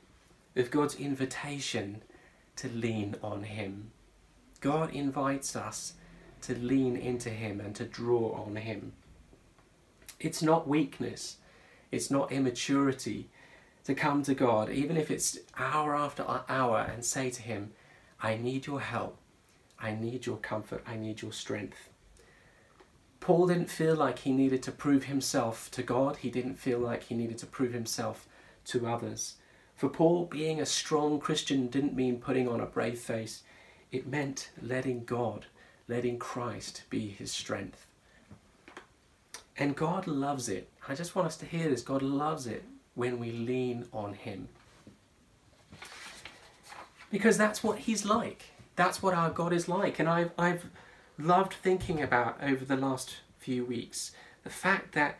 of 0.56 0.70
God's 0.70 0.96
invitation 0.96 2.02
to 2.58 2.68
lean 2.68 3.16
on 3.24 3.44
Him. 3.44 3.92
God 4.60 4.94
invites 4.94 5.56
us 5.56 5.94
to 6.42 6.56
lean 6.56 6.98
into 6.98 7.30
Him 7.30 7.62
and 7.62 7.74
to 7.76 7.86
draw 7.86 8.34
on 8.46 8.58
Him. 8.58 8.92
It's 10.20 10.44
not 10.44 10.68
weakness, 10.68 11.38
it's 11.92 12.12
not 12.12 12.32
immaturity 12.32 13.30
to 13.84 13.96
come 13.96 14.24
to 14.24 14.34
God, 14.34 14.70
even 14.70 14.98
if 14.98 15.10
it's 15.12 15.40
hour 15.58 15.96
after 15.96 16.26
hour, 16.48 16.90
and 16.92 17.04
say 17.04 17.30
to 17.30 17.42
Him, 17.42 17.72
I 18.22 18.38
need 18.38 18.68
your 18.68 18.80
help, 18.80 19.18
I 19.80 19.94
need 19.94 20.26
your 20.26 20.38
comfort, 20.38 20.84
I 20.88 20.96
need 20.96 21.22
your 21.22 21.34
strength. 21.34 21.90
Paul 23.22 23.46
didn't 23.48 23.70
feel 23.70 23.96
like 23.96 24.20
he 24.20 24.32
needed 24.32 24.64
to 24.64 24.72
prove 24.72 25.04
himself 25.04 25.70
to 25.72 25.84
God, 25.84 26.18
he 26.18 26.32
didn't 26.32 26.56
feel 26.56 26.80
like 26.80 27.04
he 27.04 27.16
needed 27.16 27.38
to 27.38 27.46
prove 27.46 27.72
himself 27.72 28.28
to 28.66 28.88
others. 28.88 29.36
For 29.76 29.90
Paul, 29.90 30.26
being 30.26 30.60
a 30.60 30.66
strong 30.66 31.20
Christian 31.20 31.68
didn't 31.68 31.96
mean 31.96 32.20
putting 32.20 32.48
on 32.48 32.60
a 32.60 32.66
brave 32.66 33.00
face, 33.00 33.44
it 33.92 34.08
meant 34.08 34.50
letting 34.60 35.06
God, 35.06 35.46
letting 35.88 36.18
Christ 36.18 36.84
be 36.90 37.10
his 37.10 37.32
strength. 37.32 37.86
And 39.56 39.76
God 39.76 40.08
loves 40.08 40.50
it. 40.50 40.68
I 40.92 40.96
just 40.96 41.16
want 41.16 41.26
us 41.26 41.38
to 41.38 41.46
hear 41.46 41.70
this. 41.70 41.82
God 41.82 42.02
loves 42.02 42.48
it 42.48 42.66
when 42.96 43.18
we 43.18 43.32
lean 43.32 43.86
on 43.94 44.14
Him. 44.14 44.50
Because 47.10 47.38
that's 47.38 47.64
what 47.64 47.80
He's 47.80 48.04
like. 48.04 48.44
That's 48.76 49.02
what 49.02 49.14
our 49.14 49.30
God 49.30 49.54
is 49.54 49.70
like. 49.70 50.00
And 50.00 50.10
I've, 50.10 50.32
I've 50.38 50.66
loved 51.18 51.54
thinking 51.54 52.02
about 52.02 52.44
over 52.44 52.66
the 52.66 52.76
last 52.76 53.22
few 53.38 53.64
weeks 53.64 54.12
the 54.44 54.50
fact 54.50 54.94
that 54.94 55.18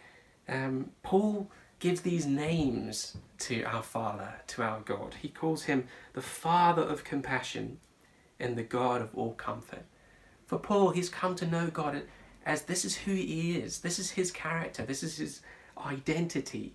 um, 0.50 0.92
Paul 1.04 1.50
gives 1.80 2.02
these 2.02 2.26
names 2.26 3.16
to 3.40 3.64
our 3.64 3.82
Father, 3.82 4.42
to 4.48 4.64
our 4.64 4.82
God. 4.82 5.16
He 5.22 5.30
calls 5.30 5.64
him 5.64 5.88
the 6.12 6.22
Father 6.22 6.82
of 6.82 7.06
compassion 7.06 7.80
and 8.42 8.58
the 8.58 8.64
God 8.64 9.02
of 9.02 9.16
all 9.16 9.34
comfort. 9.34 9.86
For 10.46 10.60
Paul, 10.60 10.90
he's 10.90 11.08
come 11.08 11.36
to 11.36 11.48
know 11.48 11.68
God 11.68 12.04
as 12.46 12.64
this 12.64 12.84
is 12.84 12.98
who 12.98 13.14
he 13.14 13.58
is, 13.58 13.80
this 13.80 14.00
is 14.00 14.12
his 14.12 14.32
character, 14.32 14.84
this 14.84 15.04
is 15.04 15.18
his 15.18 15.42
identity. 15.86 16.74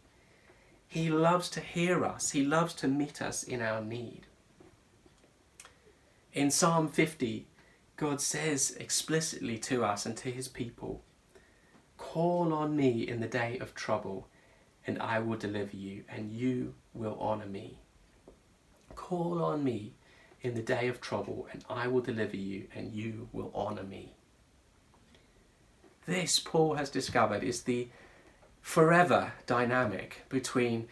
He 0.89 1.11
loves 1.11 1.49
to 1.51 1.61
hear 1.61 2.05
us, 2.05 2.31
he 2.31 2.45
loves 2.45 2.75
to 2.75 2.89
meet 2.89 3.21
us 3.21 3.43
in 3.43 3.61
our 3.61 3.81
need. 3.81 4.27
In 6.33 6.51
Psalm 6.51 6.89
50, 6.89 7.47
God 7.97 8.21
says 8.21 8.77
explicitly 8.79 9.59
to 9.59 9.85
us 9.85 10.05
and 10.05 10.17
to 10.19 10.31
his 10.31 10.49
people, 10.49 11.03
Call 11.97 12.53
on 12.53 12.77
me 12.77 13.09
in 13.09 13.21
the 13.21 13.27
day 13.27 13.59
of 13.59 13.75
trouble, 13.75 14.29
and 14.87 15.01
I 15.01 15.19
will 15.19 15.39
deliver 15.39 15.77
you, 15.77 16.05
and 16.09 16.31
you 16.31 16.75
will 16.93 17.19
honour 17.19 17.47
me. 17.47 17.79
Call 18.95 19.43
on 19.43 19.65
me 19.65 19.95
in 20.43 20.55
the 20.55 20.63
day 20.63 20.89
of 20.89 21.01
trouble, 21.01 21.49
and 21.53 21.65
I 21.69 21.89
will 21.89 22.03
deliver 22.03 22.37
you, 22.37 22.67
and 22.75 22.93
you 22.93 23.29
will 23.33 23.51
honour 23.55 23.83
me. 23.83 24.15
This, 26.07 26.39
Paul 26.39 26.75
has 26.75 26.91
discovered, 26.91 27.43
is 27.43 27.63
the 27.63 27.89
forever 28.67 29.33
dynamic 29.47 30.25
between 30.29 30.89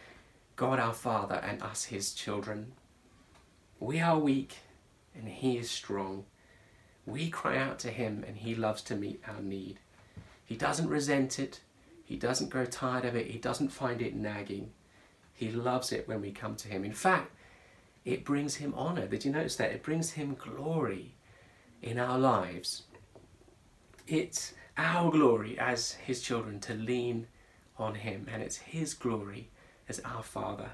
God 0.55 0.79
our 0.79 0.93
Father 0.93 1.35
and 1.35 1.61
us, 1.61 1.83
his 1.83 2.13
children. 2.13 2.71
We 3.81 3.99
are 3.99 4.17
weak, 4.17 4.59
and 5.13 5.27
he 5.27 5.57
is 5.57 5.69
strong. 5.69 6.23
We 7.05 7.29
cry 7.29 7.57
out 7.57 7.77
to 7.79 7.89
him, 7.89 8.23
and 8.25 8.37
he 8.37 8.55
loves 8.55 8.81
to 8.83 8.95
meet 8.95 9.21
our 9.27 9.41
need. 9.41 9.79
He 10.45 10.55
doesn't 10.55 10.87
resent 10.87 11.37
it. 11.37 11.59
He 12.05 12.15
doesn't 12.15 12.49
grow 12.49 12.65
tired 12.65 13.03
of 13.03 13.13
it. 13.13 13.27
He 13.27 13.37
doesn't 13.37 13.73
find 13.73 14.01
it 14.01 14.15
nagging. 14.15 14.71
He 15.33 15.51
loves 15.51 15.91
it 15.91 16.07
when 16.07 16.21
we 16.21 16.31
come 16.31 16.55
to 16.55 16.69
him. 16.69 16.85
In 16.85 16.93
fact, 16.93 17.33
it 18.05 18.23
brings 18.23 18.55
him 18.55 18.73
honor. 18.77 19.05
Did 19.05 19.25
you 19.25 19.33
notice 19.33 19.57
that? 19.57 19.71
It 19.71 19.83
brings 19.83 20.11
him 20.11 20.37
glory 20.39 21.13
in 21.81 21.99
our 21.99 22.17
lives. 22.17 22.83
It's 24.07 24.53
our 24.77 25.11
glory 25.11 25.59
as 25.59 25.91
his 25.91 26.21
children 26.21 26.61
to 26.61 26.73
lean 26.73 27.27
on 27.77 27.95
him, 27.95 28.27
and 28.31 28.41
it's 28.41 28.57
his 28.57 28.93
glory 28.93 29.49
as 29.87 29.99
our 30.01 30.23
Father 30.23 30.71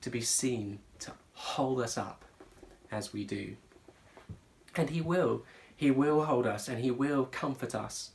to 0.00 0.10
be 0.10 0.20
seen 0.20 0.78
to 1.00 1.12
hold 1.32 1.80
us 1.80 1.98
up 1.98 2.24
as 2.90 3.12
we 3.12 3.24
do. 3.24 3.56
And 4.76 4.90
he 4.90 5.00
will. 5.00 5.44
He 5.74 5.90
will 5.90 6.24
hold 6.24 6.46
us 6.46 6.68
and 6.68 6.78
he 6.78 6.90
will 6.90 7.24
comfort 7.26 7.74
us. 7.74 8.10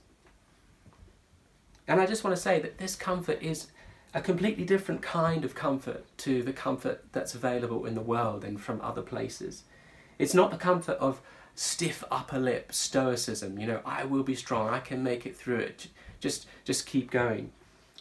And 1.88 2.00
I 2.00 2.06
just 2.06 2.24
want 2.24 2.36
to 2.36 2.42
say 2.42 2.60
that 2.60 2.78
this 2.78 2.96
comfort 2.96 3.42
is 3.42 3.68
a 4.14 4.22
completely 4.22 4.64
different 4.64 5.02
kind 5.02 5.44
of 5.44 5.56
comfort 5.56 6.06
to 6.18 6.44
the 6.44 6.54
comfort 6.54 7.06
that's 7.12 7.36
available 7.36 7.86
in 7.86 7.96
the 7.96 8.02
world 8.02 8.44
and 8.44 8.62
from 8.62 8.80
other 8.82 9.02
places. 9.02 9.64
It's 10.20 10.34
not 10.34 10.52
the 10.52 10.58
comfort 10.58 10.98
of 11.00 11.22
stiff 11.56 12.04
upper 12.12 12.40
lip 12.40 12.74
stoicism, 12.74 13.60
you 13.60 13.68
know, 13.68 13.82
I 13.86 14.06
will 14.06 14.24
be 14.24 14.36
strong, 14.36 14.70
I 14.70 14.80
can 14.80 15.04
make 15.04 15.26
it 15.26 15.36
through 15.36 15.60
it, 15.60 15.88
just, 16.20 16.48
just 16.64 16.86
keep 16.86 17.12
going. 17.12 17.52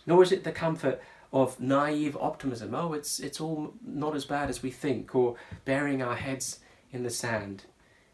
Nor 0.06 0.22
is 0.22 0.32
it 0.32 0.44
the 0.44 0.52
comfort 0.52 1.00
of 1.32 1.58
naive 1.58 2.16
optimism, 2.20 2.74
oh, 2.74 2.92
it's, 2.92 3.18
it's 3.18 3.40
all 3.40 3.72
not 3.84 4.14
as 4.14 4.24
bad 4.24 4.50
as 4.50 4.62
we 4.62 4.70
think, 4.70 5.14
or 5.14 5.36
burying 5.64 6.02
our 6.02 6.16
heads 6.16 6.60
in 6.92 7.02
the 7.02 7.10
sand. 7.10 7.64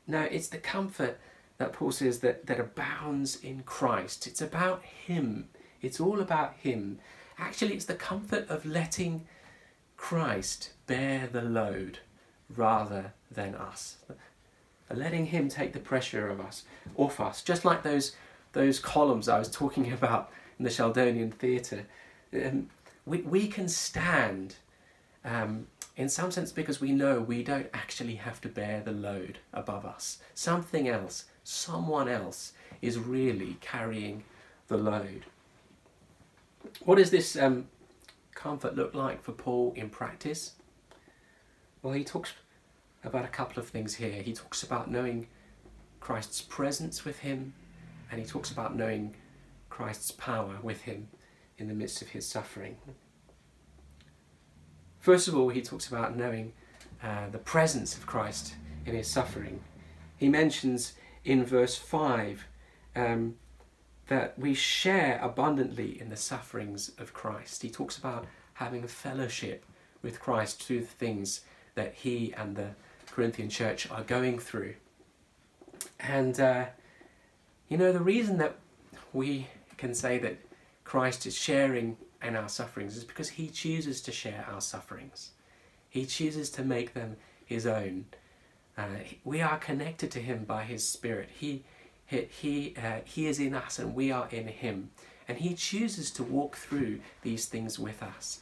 No, 0.06 0.22
it's 0.22 0.48
the 0.48 0.58
comfort 0.58 1.18
that 1.58 1.72
Paul 1.72 1.90
says 1.90 2.20
that, 2.20 2.46
that 2.46 2.60
abounds 2.60 3.36
in 3.36 3.62
Christ. 3.64 4.26
It's 4.26 4.40
about 4.40 4.82
Him. 4.82 5.48
It's 5.82 6.00
all 6.00 6.20
about 6.20 6.54
Him. 6.54 6.98
Actually, 7.36 7.74
it's 7.74 7.84
the 7.84 7.94
comfort 7.94 8.48
of 8.48 8.64
letting 8.64 9.26
Christ 9.96 10.70
bear 10.86 11.26
the 11.26 11.42
load 11.42 11.98
rather 12.48 13.12
than 13.30 13.56
us. 13.56 13.96
Letting 14.94 15.26
Him 15.26 15.48
take 15.48 15.72
the 15.72 15.80
pressure 15.80 16.28
of 16.28 16.40
us, 16.40 16.62
off 16.96 17.20
us, 17.20 17.42
just 17.42 17.64
like 17.64 17.82
those, 17.82 18.14
those 18.52 18.78
columns 18.78 19.28
I 19.28 19.38
was 19.40 19.50
talking 19.50 19.92
about 19.92 20.30
in 20.58 20.64
the 20.64 20.70
Sheldonian 20.70 21.32
Theatre. 21.32 21.86
Um, 22.32 22.68
we, 23.06 23.22
we 23.22 23.48
can 23.48 23.68
stand 23.68 24.56
um, 25.24 25.66
in 25.96 26.08
some 26.08 26.30
sense 26.30 26.52
because 26.52 26.80
we 26.80 26.92
know 26.92 27.20
we 27.20 27.42
don't 27.42 27.68
actually 27.72 28.16
have 28.16 28.40
to 28.42 28.48
bear 28.48 28.80
the 28.80 28.92
load 28.92 29.38
above 29.52 29.84
us. 29.84 30.18
Something 30.34 30.88
else, 30.88 31.24
someone 31.44 32.08
else 32.08 32.52
is 32.82 32.98
really 32.98 33.56
carrying 33.60 34.24
the 34.68 34.76
load. 34.76 35.24
What 36.84 36.98
does 36.98 37.10
this 37.10 37.36
um, 37.36 37.68
comfort 38.34 38.76
look 38.76 38.94
like 38.94 39.22
for 39.22 39.32
Paul 39.32 39.72
in 39.76 39.90
practice? 39.90 40.52
Well, 41.82 41.94
he 41.94 42.04
talks 42.04 42.32
about 43.04 43.24
a 43.24 43.28
couple 43.28 43.60
of 43.60 43.68
things 43.68 43.94
here. 43.94 44.22
He 44.22 44.32
talks 44.32 44.62
about 44.62 44.90
knowing 44.90 45.28
Christ's 46.00 46.42
presence 46.42 47.04
with 47.04 47.20
him, 47.20 47.54
and 48.10 48.20
he 48.20 48.26
talks 48.26 48.50
about 48.50 48.76
knowing 48.76 49.14
Christ's 49.78 50.10
power 50.10 50.58
with 50.60 50.80
him 50.80 51.06
in 51.56 51.68
the 51.68 51.72
midst 51.72 52.02
of 52.02 52.08
his 52.08 52.26
suffering. 52.26 52.78
First 54.98 55.28
of 55.28 55.36
all, 55.36 55.50
he 55.50 55.62
talks 55.62 55.86
about 55.86 56.16
knowing 56.16 56.52
uh, 57.00 57.28
the 57.30 57.38
presence 57.38 57.96
of 57.96 58.04
Christ 58.04 58.56
in 58.84 58.96
his 58.96 59.06
suffering. 59.06 59.60
He 60.16 60.28
mentions 60.28 60.94
in 61.24 61.44
verse 61.44 61.76
5 61.76 62.44
um, 62.96 63.36
that 64.08 64.36
we 64.36 64.52
share 64.52 65.20
abundantly 65.22 66.00
in 66.00 66.08
the 66.08 66.16
sufferings 66.16 66.90
of 66.98 67.12
Christ. 67.12 67.62
He 67.62 67.70
talks 67.70 67.96
about 67.96 68.26
having 68.54 68.82
a 68.82 68.88
fellowship 68.88 69.64
with 70.02 70.18
Christ 70.18 70.60
through 70.60 70.80
the 70.80 70.86
things 70.86 71.42
that 71.76 71.94
he 71.94 72.34
and 72.36 72.56
the 72.56 72.70
Corinthian 73.06 73.48
church 73.48 73.88
are 73.92 74.02
going 74.02 74.40
through. 74.40 74.74
And, 76.00 76.40
uh, 76.40 76.64
you 77.68 77.76
know, 77.76 77.92
the 77.92 78.00
reason 78.00 78.38
that 78.38 78.56
we 79.12 79.46
can 79.78 79.94
say 79.94 80.18
that 80.18 80.38
Christ 80.84 81.24
is 81.26 81.36
sharing 81.36 81.96
in 82.22 82.36
our 82.36 82.48
sufferings 82.48 82.96
is 82.96 83.04
because 83.04 83.30
he 83.30 83.48
chooses 83.48 84.00
to 84.02 84.12
share 84.12 84.46
our 84.50 84.60
sufferings. 84.60 85.30
He 85.88 86.04
chooses 86.04 86.50
to 86.50 86.64
make 86.64 86.94
them 86.94 87.16
his 87.44 87.66
own. 87.66 88.06
Uh, 88.76 88.86
we 89.24 89.40
are 89.40 89.58
connected 89.58 90.10
to 90.12 90.20
him 90.20 90.44
by 90.44 90.64
his 90.64 90.86
spirit. 90.86 91.30
He, 91.38 91.64
he, 92.04 92.28
he, 92.30 92.74
uh, 92.76 93.00
he 93.04 93.26
is 93.26 93.38
in 93.38 93.54
us 93.54 93.78
and 93.78 93.94
we 93.94 94.10
are 94.10 94.28
in 94.30 94.48
him. 94.48 94.90
And 95.26 95.38
he 95.38 95.54
chooses 95.54 96.10
to 96.12 96.22
walk 96.22 96.56
through 96.56 97.00
these 97.22 97.46
things 97.46 97.78
with 97.78 98.02
us. 98.02 98.40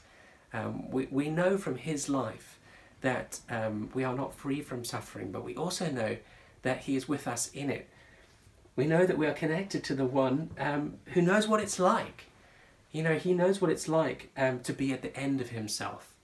Um, 0.52 0.90
we, 0.90 1.06
we 1.10 1.28
know 1.28 1.58
from 1.58 1.76
his 1.76 2.08
life 2.08 2.58
that 3.00 3.40
um, 3.50 3.90
we 3.94 4.04
are 4.04 4.14
not 4.14 4.34
free 4.34 4.60
from 4.62 4.84
suffering, 4.84 5.30
but 5.30 5.44
we 5.44 5.56
also 5.56 5.90
know 5.90 6.16
that 6.62 6.78
he 6.80 6.96
is 6.96 7.08
with 7.08 7.28
us 7.28 7.50
in 7.52 7.70
it. 7.70 7.88
We 8.76 8.86
know 8.86 9.06
that 9.06 9.18
we 9.18 9.26
are 9.26 9.32
connected 9.32 9.82
to 9.84 9.94
the 9.94 10.04
one 10.04 10.50
um, 10.58 10.98
who 11.06 11.22
knows 11.22 11.48
what 11.48 11.60
it's 11.60 11.78
like. 11.78 12.26
You 12.92 13.02
know, 13.02 13.16
he 13.16 13.32
knows 13.32 13.60
what 13.60 13.70
it's 13.70 13.88
like 13.88 14.30
um, 14.36 14.60
to 14.60 14.72
be 14.72 14.92
at 14.92 15.02
the 15.02 15.16
end 15.16 15.40
of 15.40 15.50
himself. 15.50 16.14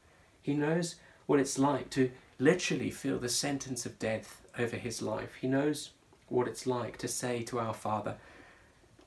He 0.40 0.54
knows 0.54 0.96
what 1.26 1.40
it's 1.40 1.58
like 1.58 1.88
to 1.90 2.10
literally 2.38 2.90
feel 2.90 3.18
the 3.18 3.28
sentence 3.28 3.86
of 3.86 3.98
death 3.98 4.42
over 4.58 4.76
his 4.76 5.00
life. 5.00 5.30
He 5.40 5.48
knows 5.48 5.90
what 6.28 6.48
it's 6.48 6.66
like 6.66 6.98
to 6.98 7.08
say 7.08 7.42
to 7.44 7.58
our 7.58 7.74
Father, 7.74 8.16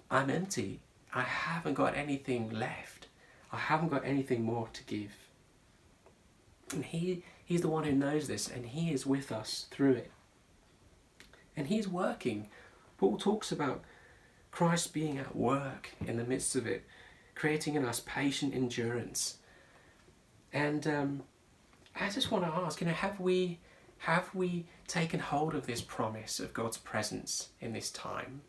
I'm 0.10 0.30
empty. 0.30 0.80
I 1.14 1.22
haven't 1.22 1.74
got 1.74 1.96
anything 1.96 2.50
left. 2.50 3.08
I 3.52 3.58
haven't 3.58 3.90
got 3.90 4.06
anything 4.06 4.44
more 4.44 4.70
to 4.74 4.84
give. 4.84 5.12
And 6.72 6.86
he, 6.86 7.24
he's 7.44 7.62
the 7.62 7.70
one 7.70 7.84
who 7.84 7.92
knows 7.92 8.28
this, 8.28 8.48
and 8.48 8.66
he 8.66 8.92
is 8.92 9.06
with 9.06 9.32
us 9.32 9.68
through 9.72 9.94
it. 9.94 10.12
And 11.56 11.68
he's 11.68 11.88
working. 11.88 12.50
Paul 12.98 13.18
talks 13.18 13.52
about 13.52 13.84
Christ 14.52 14.94
being 14.94 15.18
at 15.18 15.36
work 15.36 15.92
in 16.06 16.18
the 16.18 16.24
midst 16.24 16.56
of 16.56 16.66
it, 16.66 16.86
creating 17.36 17.76
in 17.76 17.86
us 17.86 18.02
patient 18.06 18.54
endurance. 18.54 19.38
And 20.54 20.88
um, 20.88 21.24
I 22.00 22.10
just 22.10 22.32
want 22.32 22.46
to 22.46 22.52
ask, 22.52 22.80
you 22.80 22.88
know, 22.88 22.94
have 22.94 23.20
we 23.20 23.60
have 24.00 24.34
we 24.36 24.66
taken 24.88 25.20
hold 25.20 25.56
of 25.56 25.66
this 25.66 25.82
promise 25.82 26.40
of 26.40 26.54
God's 26.54 26.78
presence 26.78 27.50
in 27.60 27.74
this 27.74 27.92
time? 27.92 28.42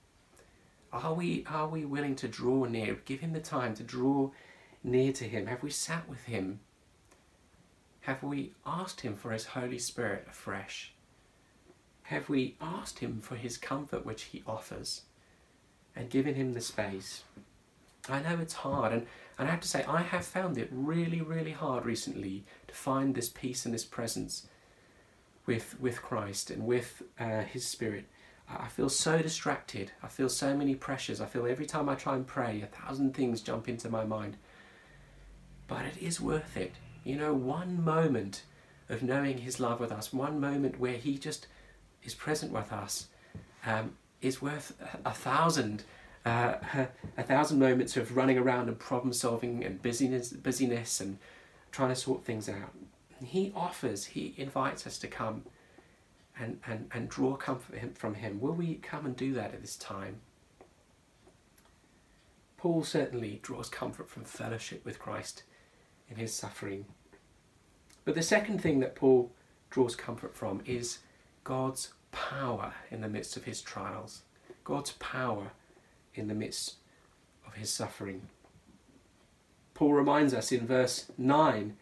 Are 0.93 1.15
we 1.15 1.45
are 1.49 1.69
we 1.69 1.85
willing 1.85 2.17
to 2.17 2.29
draw 2.29 2.65
near, 2.65 2.95
give 3.05 3.21
him 3.21 3.33
the 3.33 3.41
time 3.41 3.75
to 3.75 3.83
draw 3.83 4.31
near 4.85 5.13
to 5.13 5.25
him? 5.25 5.47
Have 5.47 5.63
we 5.63 5.71
sat 5.71 6.09
with 6.09 6.25
him? 6.25 6.61
Have 8.01 8.23
we 8.23 8.53
asked 8.65 9.01
him 9.01 9.15
for 9.17 9.33
his 9.33 9.47
Holy 9.47 9.79
Spirit 9.79 10.27
afresh? 10.31 10.95
Have 12.09 12.29
we 12.29 12.57
asked 12.61 13.01
him 13.01 13.21
for 13.21 13.37
his 13.37 13.57
comfort 13.57 14.07
which 14.07 14.25
he 14.25 14.43
offers 14.47 15.03
and 15.95 16.11
given 16.11 16.35
him 16.35 16.53
the 16.53 16.61
space? 16.61 17.25
I 18.09 18.21
know 18.21 18.39
it's 18.41 18.55
hard 18.55 18.93
and 18.93 19.07
and 19.39 19.49
I 19.49 19.51
have 19.51 19.61
to 19.61 19.69
say, 19.69 19.85
I 19.85 20.03
have 20.03 20.25
found 20.25 20.57
it 20.57 20.69
really, 20.73 21.21
really 21.21 21.53
hard 21.53 21.85
recently 21.85 22.45
to 22.69 22.75
find 22.75 23.15
this 23.15 23.29
peace 23.29 23.67
and 23.67 23.75
this 23.75 23.85
presence 23.85 24.47
with, 25.45 25.79
with 25.79 26.01
Christ 26.01 26.51
and 26.51 26.65
with 26.65 27.03
uh, 27.21 27.43
His 27.43 27.67
Spirit. 27.67 28.07
I 28.49 28.69
feel 28.69 28.89
so 28.89 29.21
distracted. 29.21 29.93
I 30.03 30.09
feel 30.09 30.29
so 30.29 30.57
many 30.57 30.75
pressures. 30.75 31.21
I 31.21 31.27
feel 31.27 31.47
every 31.47 31.67
time 31.67 31.89
I 31.89 31.97
try 31.97 32.15
and 32.15 32.27
pray, 32.27 32.63
a 32.63 32.67
thousand 32.67 33.15
things 33.15 33.43
jump 33.43 33.69
into 33.69 33.91
my 33.91 34.05
mind. 34.05 34.37
But 35.67 35.85
it 35.85 35.99
is 36.01 36.21
worth 36.21 36.57
it. 36.57 36.73
You 37.05 37.17
know, 37.17 37.35
one 37.35 37.85
moment 37.85 38.43
of 38.89 39.03
knowing 39.03 39.39
His 39.39 39.61
love 39.61 39.81
with 39.81 39.93
us, 39.93 40.13
one 40.13 40.41
moment 40.41 40.79
where 40.81 40.97
He 40.97 41.19
just 41.19 41.47
is 42.07 42.15
present 42.15 42.53
with 42.53 42.73
us, 42.73 43.09
um, 43.67 43.97
is 44.23 44.41
worth 44.41 44.73
a 45.05 45.13
thousand 45.13 45.85
uh, 46.27 46.57
a 47.17 47.23
thousand 47.23 47.61
moments 47.61 47.97
of 47.97 48.17
running 48.17 48.37
around 48.37 48.67
and 48.67 48.77
problem 48.79 49.13
solving 49.13 49.65
and 49.65 49.81
busyness, 49.81 50.31
busyness 50.33 51.01
and 51.01 51.19
trying 51.71 51.91
to 51.91 51.95
sort 51.95 52.25
things 52.25 52.49
out. 52.49 52.75
He 53.25 53.53
offers, 53.55 54.07
he 54.07 54.35
invites 54.37 54.89
us 54.89 54.99
to 54.99 55.07
come 55.07 55.45
and, 56.37 56.59
and, 56.67 56.91
and 56.93 57.09
draw 57.09 57.37
comfort 57.37 57.97
from 57.97 58.15
him. 58.15 58.41
Will 58.41 58.55
we 58.55 58.75
come 58.75 59.07
and 59.07 59.17
do 59.17 59.33
that 59.35 59.55
at 59.55 59.61
this 59.61 59.77
time? 59.77 60.17
Paul 62.57 62.83
certainly 62.83 63.39
draws 63.43 63.69
comfort 63.69 64.11
from 64.11 64.25
fellowship 64.25 64.85
with 64.85 64.99
Christ 64.99 65.45
in 66.11 66.17
his 66.17 66.35
suffering. 66.35 66.87
But 68.05 68.17
the 68.17 68.23
second 68.23 68.61
thing 68.61 68.81
that 68.81 68.97
Paul 68.97 69.31
draws 69.71 69.95
comfort 69.95 70.35
from 70.35 70.61
is 70.67 70.99
God's 71.47 71.93
power 72.11 72.75
in 72.91 73.03
the 73.03 73.09
midst 73.09 73.37
of 73.37 73.45
his 73.45 73.63
trials. 73.63 74.23
God's 74.65 74.91
power 74.99 75.53
in 76.13 76.27
the 76.27 76.35
midst 76.35 76.75
of 77.47 77.55
his 77.55 77.71
suffering. 77.71 78.23
Paul 79.73 79.93
reminds 79.93 80.35
us 80.35 80.51
in 80.51 80.67
verse 80.67 81.07
9 81.17 81.77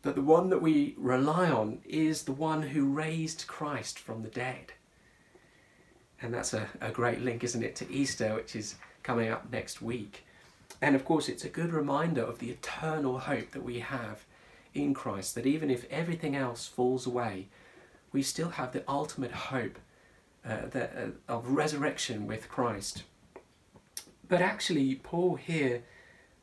that 0.00 0.14
the 0.14 0.22
one 0.22 0.48
that 0.48 0.62
we 0.62 0.94
rely 0.96 1.50
on 1.50 1.80
is 1.86 2.22
the 2.22 2.32
one 2.32 2.62
who 2.62 2.86
raised 2.86 3.46
Christ 3.46 3.98
from 3.98 4.22
the 4.22 4.30
dead. 4.30 4.72
And 6.22 6.32
that's 6.32 6.54
a, 6.54 6.66
a 6.80 6.90
great 6.90 7.20
link, 7.20 7.44
isn't 7.44 7.62
it, 7.62 7.76
to 7.76 7.92
Easter, 7.92 8.34
which 8.34 8.56
is 8.56 8.76
coming 9.02 9.28
up 9.28 9.52
next 9.52 9.82
week. 9.82 10.24
And 10.80 10.96
of 10.96 11.04
course, 11.04 11.28
it's 11.28 11.44
a 11.44 11.50
good 11.50 11.74
reminder 11.74 12.22
of 12.22 12.38
the 12.38 12.48
eternal 12.48 13.18
hope 13.18 13.50
that 13.50 13.62
we 13.62 13.80
have 13.80 14.24
in 14.72 14.94
Christ, 14.94 15.34
that 15.34 15.44
even 15.44 15.68
if 15.68 15.84
everything 15.90 16.34
else 16.34 16.66
falls 16.66 17.06
away, 17.06 17.48
we 18.12 18.22
still 18.22 18.50
have 18.50 18.72
the 18.72 18.84
ultimate 18.88 19.32
hope 19.32 19.78
uh, 20.44 20.66
uh, 20.74 20.88
of 21.28 21.48
resurrection 21.48 22.26
with 22.26 22.48
Christ. 22.48 23.04
But 24.28 24.40
actually, 24.40 24.94
Paul 24.96 25.36
here 25.36 25.82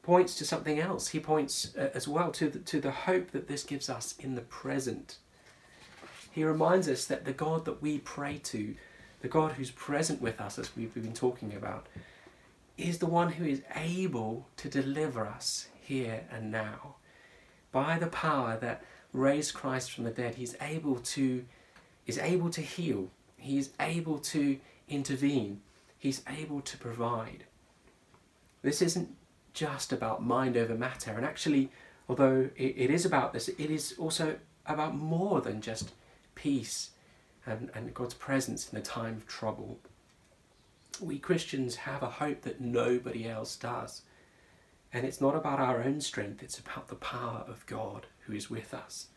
points 0.03 0.35
to 0.35 0.45
something 0.45 0.79
else. 0.79 1.09
He 1.09 1.19
points 1.19 1.75
uh, 1.77 1.89
as 1.93 2.07
well 2.07 2.31
to 2.31 2.49
the, 2.49 2.59
to 2.59 2.79
the 2.79 2.91
hope 2.91 3.31
that 3.31 3.47
this 3.47 3.63
gives 3.63 3.89
us 3.89 4.15
in 4.19 4.35
the 4.35 4.41
present. 4.41 5.17
He 6.31 6.43
reminds 6.43 6.87
us 6.87 7.05
that 7.05 7.25
the 7.25 7.33
God 7.33 7.65
that 7.65 7.81
we 7.81 7.99
pray 7.99 8.37
to, 8.43 8.75
the 9.21 9.27
God 9.27 9.53
who's 9.53 9.71
present 9.71 10.21
with 10.21 10.39
us, 10.39 10.59
as 10.59 10.75
we've 10.75 10.93
been 10.93 11.13
talking 11.13 11.53
about, 11.53 11.87
is 12.77 12.99
the 12.99 13.07
one 13.07 13.31
who 13.33 13.45
is 13.45 13.63
able 13.75 14.47
to 14.57 14.69
deliver 14.69 15.25
us 15.25 15.67
here 15.81 16.25
and 16.31 16.51
now. 16.51 16.95
By 17.71 17.97
the 17.97 18.07
power 18.07 18.57
that 18.61 18.83
raised 19.13 19.55
Christ 19.55 19.91
from 19.91 20.03
the 20.03 20.11
dead, 20.11 20.35
he's 20.35 20.55
able 20.61 20.97
to, 20.97 21.43
is 22.07 22.17
able 22.17 22.49
to 22.49 22.61
heal. 22.61 23.09
He 23.37 23.59
is 23.59 23.69
able 23.79 24.17
to 24.19 24.57
intervene. 24.89 25.61
He's 25.99 26.23
able 26.27 26.61
to 26.61 26.77
provide. 26.77 27.43
This 28.63 28.81
isn't 28.81 29.15
just 29.53 29.93
about 29.93 30.23
mind 30.23 30.57
over 30.57 30.75
matter, 30.75 31.11
and 31.11 31.25
actually, 31.25 31.69
although 32.09 32.49
it, 32.55 32.73
it 32.77 32.89
is 32.89 33.05
about 33.05 33.33
this, 33.33 33.47
it 33.47 33.69
is 33.69 33.93
also 33.97 34.37
about 34.65 34.95
more 34.95 35.41
than 35.41 35.61
just 35.61 35.91
peace 36.35 36.91
and, 37.45 37.69
and 37.73 37.93
God's 37.93 38.13
presence 38.13 38.69
in 38.69 38.77
the 38.77 38.85
time 38.85 39.15
of 39.15 39.27
trouble. 39.27 39.79
We 41.01 41.17
Christians 41.17 41.75
have 41.75 42.03
a 42.03 42.09
hope 42.09 42.41
that 42.41 42.61
nobody 42.61 43.27
else 43.27 43.55
does. 43.55 44.01
And 44.93 45.05
it's 45.05 45.21
not 45.21 45.35
about 45.35 45.59
our 45.59 45.83
own 45.83 46.01
strength, 46.01 46.41
it's 46.41 46.59
about 46.59 46.87
the 46.87 46.95
power 46.95 47.43
of 47.47 47.65
God 47.65 48.07
who 48.21 48.33
is 48.33 48.49
with 48.49 48.73
us. 48.73 49.07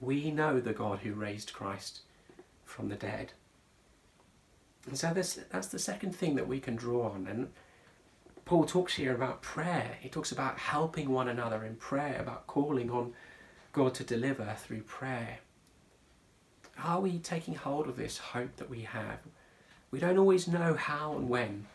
We 0.00 0.30
know 0.30 0.60
the 0.60 0.72
God 0.72 1.00
who 1.00 1.14
raised 1.14 1.52
Christ 1.52 2.00
from 2.64 2.88
the 2.88 2.96
dead. 2.96 3.32
And 4.86 4.96
so 4.96 5.12
this, 5.12 5.40
that's 5.50 5.68
the 5.68 5.78
second 5.78 6.14
thing 6.14 6.36
that 6.36 6.48
we 6.48 6.60
can 6.60 6.76
draw 6.76 7.10
on. 7.10 7.26
And 7.26 7.50
Paul 8.44 8.64
talks 8.64 8.94
here 8.94 9.14
about 9.14 9.42
prayer. 9.42 9.96
He 10.00 10.08
talks 10.08 10.30
about 10.30 10.58
helping 10.58 11.10
one 11.10 11.28
another 11.28 11.64
in 11.64 11.76
prayer, 11.76 12.18
about 12.20 12.46
calling 12.46 12.90
on 12.90 13.12
God 13.72 13.94
to 13.94 14.04
deliver 14.04 14.54
through 14.58 14.82
prayer. 14.82 15.38
Are 16.82 17.00
we 17.00 17.18
taking 17.18 17.54
hold 17.54 17.88
of 17.88 17.96
this 17.96 18.18
hope 18.18 18.56
that 18.56 18.70
we 18.70 18.82
have? 18.82 19.18
We 19.90 19.98
don't 19.98 20.18
always 20.18 20.46
know 20.46 20.74
how 20.74 21.16
and 21.16 21.28
when 21.28 21.66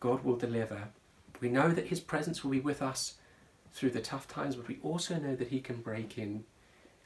God 0.00 0.24
will 0.24 0.36
deliver. 0.36 0.88
We 1.40 1.48
know 1.48 1.70
that 1.70 1.86
His 1.86 2.00
presence 2.00 2.42
will 2.42 2.50
be 2.50 2.60
with 2.60 2.82
us 2.82 3.14
through 3.72 3.90
the 3.90 4.00
tough 4.00 4.28
times, 4.28 4.56
but 4.56 4.68
we 4.68 4.78
also 4.82 5.16
know 5.16 5.36
that 5.36 5.48
He 5.48 5.60
can 5.60 5.76
break 5.76 6.18
in 6.18 6.44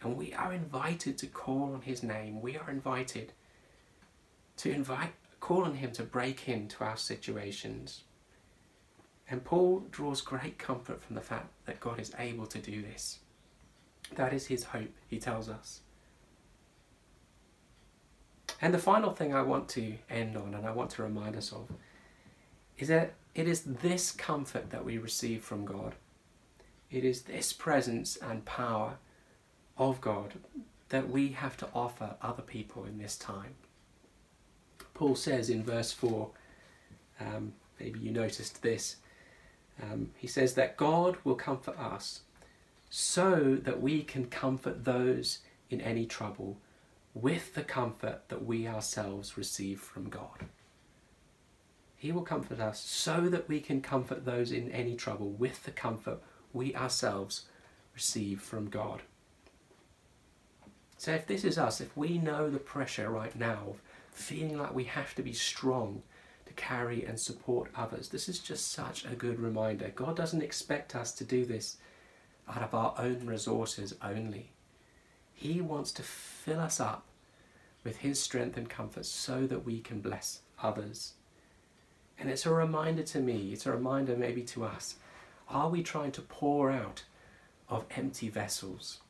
And 0.05 0.17
we 0.17 0.35
are 0.35 0.53
invited 0.53 1.17
to 1.19 1.27
call 1.27 1.73
on 1.75 1.81
his 1.83 2.03
name. 2.03 2.43
We 2.43 2.59
are 2.59 2.69
invited 2.69 3.33
to 4.59 4.71
invite, 4.71 5.15
call 5.41 5.65
on 5.65 5.75
him 5.75 5.93
to 5.93 6.03
break 6.03 6.49
into 6.49 6.85
our 6.85 6.97
situations. 6.97 8.03
And 9.31 9.43
Paul 9.45 9.85
draws 9.91 10.21
great 10.21 10.59
comfort 10.59 11.03
from 11.03 11.17
the 11.17 11.23
fact 11.23 11.49
that 11.65 11.81
God 11.81 11.99
is 11.99 12.13
able 12.19 12.47
to 12.47 12.59
do 12.59 12.83
this. 12.83 13.21
That 14.15 14.35
is 14.35 14.47
his 14.47 14.65
hope, 14.65 14.93
he 15.09 15.19
tells 15.19 15.49
us. 15.49 15.81
And 18.61 18.75
the 18.75 18.79
final 18.79 19.13
thing 19.13 19.35
I 19.35 19.43
want 19.43 19.69
to 19.71 19.95
end 20.11 20.37
on 20.37 20.55
and 20.55 20.67
I 20.67 20.71
want 20.71 20.91
to 20.91 21.03
remind 21.03 21.35
us 21.37 21.51
of 21.53 21.69
is 22.79 22.89
that 22.89 23.15
it 23.35 23.49
is 23.49 23.63
this 23.63 24.13
comfort 24.13 24.71
that 24.71 24.85
we 24.85 24.99
receive 24.99 25.43
from 25.43 25.65
God. 25.65 25.95
It 26.91 27.05
is 27.05 27.23
this 27.23 27.53
presence 27.53 28.17
and 28.17 28.45
power 28.45 28.99
of 29.77 30.01
God 30.01 30.35
that 30.89 31.11
we 31.11 31.29
have 31.29 31.57
to 31.59 31.69
offer 31.75 32.15
other 32.23 32.43
people 32.43 32.85
in 32.85 32.99
this 32.99 33.17
time. 33.17 33.55
Paul 34.93 35.17
says 35.17 35.51
in 35.51 35.63
verse 35.65 35.93
4, 35.93 36.31
um, 37.21 37.53
maybe 37.81 37.99
you 38.01 38.13
noticed 38.13 38.63
this, 38.63 38.97
um, 39.83 40.11
he 40.17 40.27
says 40.27 40.55
that 40.55 40.77
God 40.77 41.17
will 41.25 41.35
comfort 41.35 41.79
us 41.79 42.21
so 42.91 43.59
that 43.63 43.81
we 43.81 44.03
can 44.03 44.27
comfort 44.27 44.85
those 44.85 45.41
in 45.69 45.81
any 45.81 46.07
trouble 46.07 46.59
with 47.13 47.55
the 47.55 47.63
comfort 47.63 48.23
that 48.29 48.45
we 48.45 48.69
ourselves 48.69 49.37
receive 49.37 49.81
from 49.81 50.09
God. 50.09 50.47
He 51.97 52.13
will 52.13 52.23
comfort 52.23 52.61
us 52.61 52.81
so 52.81 53.29
that 53.31 53.49
we 53.49 53.61
can 53.61 53.81
comfort 53.81 54.25
those 54.25 54.53
in 54.53 54.71
any 54.71 54.95
trouble 54.95 55.31
with 55.31 55.65
the 55.65 55.71
comfort 55.71 56.23
we 56.53 56.75
ourselves 56.75 57.47
receive 57.95 58.41
from 58.41 58.69
God. 58.69 59.03
So, 61.05 61.13
if 61.13 61.27
this 61.27 61.45
is 61.45 61.59
us, 61.59 61.83
if 61.83 61.95
we 61.95 62.17
know 62.17 62.49
the 62.49 62.59
pressure 62.59 63.11
right 63.11 63.37
now 63.37 63.59
of 63.69 63.83
feeling 64.11 64.57
like 64.57 64.75
we 64.75 64.85
have 64.85 65.15
to 65.17 65.23
be 65.23 65.35
strong 65.35 66.01
to 66.47 66.53
carry 66.55 67.05
and 67.05 67.21
support 67.21 67.71
others, 67.77 68.09
this 68.09 68.27
is 68.27 68.39
just 68.39 68.73
such 68.73 69.05
a 69.05 69.15
good 69.15 69.39
reminder. 69.39 69.93
God 69.95 70.17
doesn't 70.17 70.43
expect 70.43 70.97
us 70.97 71.13
to 71.17 71.23
do 71.25 71.45
this 71.45 71.77
out 72.49 72.63
of 72.63 72.73
our 72.73 72.95
own 72.97 73.27
resources 73.27 73.95
only. 74.01 74.53
He 75.35 75.61
wants 75.61 75.93
to 75.93 76.03
fill 76.03 76.59
us 76.59 76.81
up 76.81 77.05
with 77.85 77.99
His 77.99 78.19
strength 78.19 78.57
and 78.57 78.71
comfort 78.71 79.05
so 79.05 79.47
that 79.47 79.67
we 79.67 79.81
can 79.81 80.01
bless 80.01 80.41
others. 80.63 81.13
And 82.19 82.31
it's 82.31 82.47
a 82.47 82.51
reminder 82.51 83.03
to 83.03 83.21
me, 83.21 83.53
it's 83.53 83.67
a 83.67 83.73
reminder 83.73 84.17
maybe 84.17 84.43
to 84.45 84.65
us. 84.65 84.95
Are 85.51 85.69
we 85.69 85.83
trying 85.83 86.13
to 86.13 86.23
pour 86.23 86.71
out 86.71 87.03
of 87.69 87.85
empty 87.95 88.31
vessels? 88.31 89.01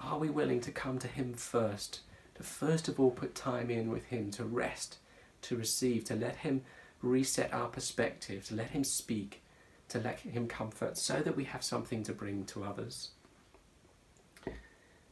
Are 0.00 0.18
we 0.18 0.30
willing 0.30 0.60
to 0.62 0.70
come 0.70 0.98
to 0.98 1.08
Him 1.08 1.34
first, 1.34 2.00
to 2.34 2.42
first 2.42 2.88
of 2.88 2.98
all 2.98 3.10
put 3.10 3.34
time 3.34 3.70
in 3.70 3.90
with 3.90 4.06
Him, 4.06 4.30
to 4.32 4.44
rest, 4.44 4.98
to 5.42 5.56
receive, 5.56 6.04
to 6.04 6.14
let 6.14 6.36
Him 6.36 6.62
reset 7.02 7.52
our 7.52 7.68
perspective, 7.68 8.46
to 8.46 8.54
let 8.54 8.70
Him 8.70 8.84
speak, 8.84 9.42
to 9.88 9.98
let 9.98 10.20
Him 10.20 10.48
comfort, 10.48 10.96
so 10.96 11.20
that 11.20 11.36
we 11.36 11.44
have 11.44 11.62
something 11.62 12.02
to 12.04 12.12
bring 12.12 12.44
to 12.46 12.64
others? 12.64 13.10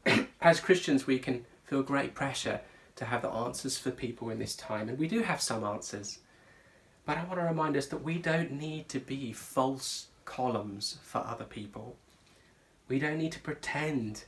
As 0.41 0.61
Christians, 0.61 1.07
we 1.07 1.19
can 1.19 1.45
feel 1.65 1.83
great 1.83 2.15
pressure 2.15 2.61
to 2.97 3.05
have 3.05 3.23
the 3.23 3.31
answers 3.31 3.79
for 3.79 3.91
people 3.91 4.31
in 4.31 4.39
this 4.39 4.57
time, 4.57 4.89
and 4.89 4.99
we 4.99 5.09
do 5.09 5.23
have 5.23 5.41
some 5.41 5.65
answers. 5.65 6.19
But 7.07 7.17
I 7.17 7.25
want 7.25 7.41
to 7.41 7.47
remind 7.47 7.77
us 7.77 7.87
that 7.87 8.03
we 8.03 8.19
don't 8.19 8.53
need 8.53 8.89
to 8.91 9.01
be 9.01 9.33
false 9.33 10.09
columns 10.25 10.99
for 11.03 11.19
other 11.19 11.45
people. 11.45 11.97
We 12.89 12.99
don't 12.99 13.19
need 13.19 13.33
to 13.33 13.41
pretend 13.41 14.25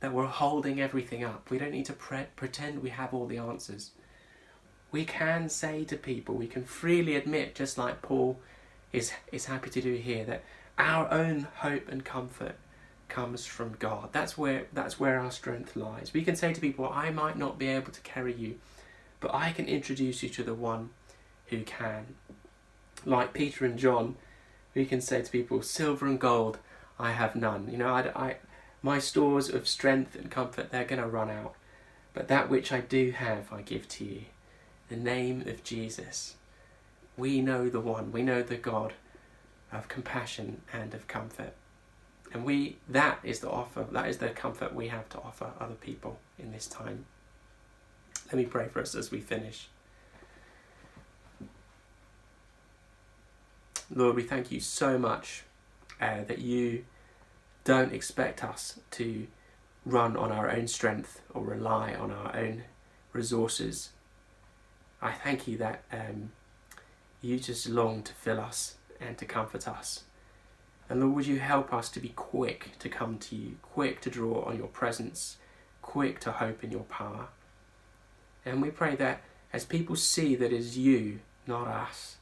that 0.00 0.12
we're 0.12 0.26
holding 0.26 0.80
everything 0.80 1.24
up. 1.24 1.50
We 1.50 1.58
don't 1.58 1.72
need 1.72 1.86
to 1.86 1.92
pre- 1.92 2.26
pretend 2.36 2.82
we 2.82 2.90
have 2.90 3.12
all 3.12 3.26
the 3.26 3.38
answers. 3.38 3.90
We 4.90 5.04
can 5.04 5.48
say 5.48 5.84
to 5.84 5.96
people, 5.96 6.34
we 6.34 6.46
can 6.46 6.64
freely 6.64 7.16
admit, 7.16 7.54
just 7.54 7.76
like 7.76 8.00
Paul 8.00 8.38
is, 8.92 9.12
is 9.32 9.46
happy 9.46 9.70
to 9.70 9.80
do 9.80 9.94
here, 9.94 10.24
that 10.24 10.44
our 10.78 11.10
own 11.12 11.48
hope 11.56 11.88
and 11.88 12.04
comfort 12.04 12.56
comes 13.08 13.44
from 13.44 13.74
God. 13.78 14.10
That's 14.12 14.38
where 14.38 14.66
that's 14.72 15.00
where 15.00 15.18
our 15.18 15.30
strength 15.30 15.76
lies. 15.76 16.12
We 16.12 16.22
can 16.22 16.36
say 16.36 16.52
to 16.52 16.60
people, 16.60 16.88
I 16.88 17.10
might 17.10 17.36
not 17.36 17.58
be 17.58 17.68
able 17.68 17.90
to 17.90 18.00
carry 18.02 18.34
you, 18.34 18.58
but 19.20 19.34
I 19.34 19.52
can 19.52 19.66
introduce 19.66 20.22
you 20.22 20.28
to 20.30 20.42
the 20.42 20.54
one 20.54 20.90
who 21.46 21.62
can. 21.62 22.14
Like 23.04 23.32
Peter 23.32 23.64
and 23.64 23.78
John, 23.78 24.16
we 24.74 24.84
can 24.84 25.00
say 25.00 25.22
to 25.22 25.30
people, 25.30 25.62
silver 25.62 26.06
and 26.06 26.20
gold 26.20 26.58
I 26.98 27.12
have 27.12 27.36
none. 27.36 27.68
You 27.70 27.78
know, 27.78 27.88
I, 27.88 28.10
I 28.14 28.36
my 28.82 28.98
stores 28.98 29.48
of 29.48 29.66
strength 29.66 30.14
and 30.14 30.30
comfort 30.30 30.70
they're 30.70 30.84
going 30.84 31.02
to 31.02 31.08
run 31.08 31.30
out, 31.30 31.54
but 32.14 32.28
that 32.28 32.48
which 32.48 32.72
I 32.72 32.80
do 32.80 33.10
have 33.10 33.52
I 33.52 33.62
give 33.62 33.88
to 33.88 34.04
you. 34.04 34.22
The 34.88 34.96
name 34.96 35.42
of 35.46 35.64
Jesus. 35.64 36.36
We 37.16 37.40
know 37.40 37.68
the 37.68 37.80
one. 37.80 38.12
We 38.12 38.22
know 38.22 38.42
the 38.42 38.56
God 38.56 38.94
of 39.72 39.88
compassion 39.88 40.62
and 40.72 40.94
of 40.94 41.06
comfort. 41.08 41.52
And 42.32 42.44
we 42.44 42.78
that 42.88 43.18
is 43.22 43.40
the 43.40 43.50
offer, 43.50 43.86
that 43.90 44.08
is 44.08 44.18
the 44.18 44.28
comfort 44.28 44.74
we 44.74 44.88
have 44.88 45.08
to 45.10 45.18
offer 45.18 45.52
other 45.60 45.74
people 45.74 46.18
in 46.38 46.52
this 46.52 46.66
time. 46.66 47.06
Let 48.26 48.36
me 48.36 48.44
pray 48.44 48.68
for 48.68 48.80
us 48.80 48.94
as 48.94 49.10
we 49.10 49.20
finish. 49.20 49.68
Lord, 53.90 54.16
we 54.16 54.22
thank 54.22 54.52
you 54.52 54.60
so 54.60 54.98
much 54.98 55.44
uh, 56.00 56.24
that 56.24 56.38
you 56.38 56.84
don't 57.68 57.92
expect 57.92 58.42
us 58.42 58.80
to 58.90 59.26
run 59.84 60.16
on 60.16 60.32
our 60.32 60.50
own 60.50 60.66
strength 60.66 61.20
or 61.34 61.44
rely 61.44 61.92
on 61.92 62.10
our 62.10 62.34
own 62.34 62.62
resources. 63.12 63.90
I 65.02 65.12
thank 65.12 65.46
you 65.46 65.58
that 65.58 65.82
um, 65.92 66.32
you 67.20 67.38
just 67.38 67.68
long 67.68 68.02
to 68.04 68.14
fill 68.14 68.40
us 68.40 68.76
and 68.98 69.18
to 69.18 69.26
comfort 69.26 69.68
us. 69.68 70.04
And 70.88 71.00
Lord, 71.00 71.14
would 71.14 71.26
you 71.26 71.40
help 71.40 71.74
us 71.74 71.90
to 71.90 72.00
be 72.00 72.08
quick 72.16 72.70
to 72.78 72.88
come 72.88 73.18
to 73.18 73.36
you, 73.36 73.56
quick 73.60 74.00
to 74.00 74.08
draw 74.08 74.44
on 74.44 74.56
your 74.56 74.68
presence, 74.68 75.36
quick 75.82 76.20
to 76.20 76.32
hope 76.32 76.64
in 76.64 76.70
your 76.70 76.84
power. 76.84 77.28
And 78.46 78.62
we 78.62 78.70
pray 78.70 78.96
that 78.96 79.20
as 79.52 79.66
people 79.66 79.94
see 79.94 80.34
that 80.36 80.54
it 80.54 80.58
is 80.58 80.78
you, 80.78 81.20
not 81.46 81.68
us, 81.68 82.16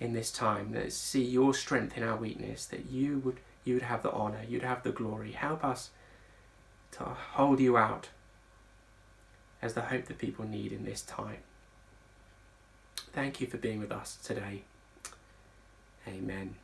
in 0.00 0.14
this 0.14 0.32
time, 0.32 0.72
that 0.72 0.94
see 0.94 1.22
your 1.22 1.52
strength 1.52 1.98
in 1.98 2.02
our 2.02 2.16
weakness, 2.16 2.64
that 2.64 2.86
you 2.90 3.18
would 3.18 3.40
you 3.64 3.74
would 3.74 3.82
have 3.82 4.02
the 4.02 4.12
honour, 4.12 4.42
you'd 4.48 4.62
have 4.62 4.82
the 4.82 4.92
glory. 4.92 5.32
Help 5.32 5.64
us 5.64 5.90
to 6.92 7.04
hold 7.04 7.60
you 7.60 7.76
out 7.76 8.08
as 9.60 9.74
the 9.74 9.82
hope 9.82 10.06
that 10.06 10.18
people 10.18 10.44
need 10.44 10.72
in 10.72 10.84
this 10.84 11.02
time. 11.02 11.38
Thank 13.12 13.40
you 13.40 13.46
for 13.46 13.56
being 13.56 13.80
with 13.80 13.92
us 13.92 14.16
today. 14.22 14.62
Amen. 16.06 16.54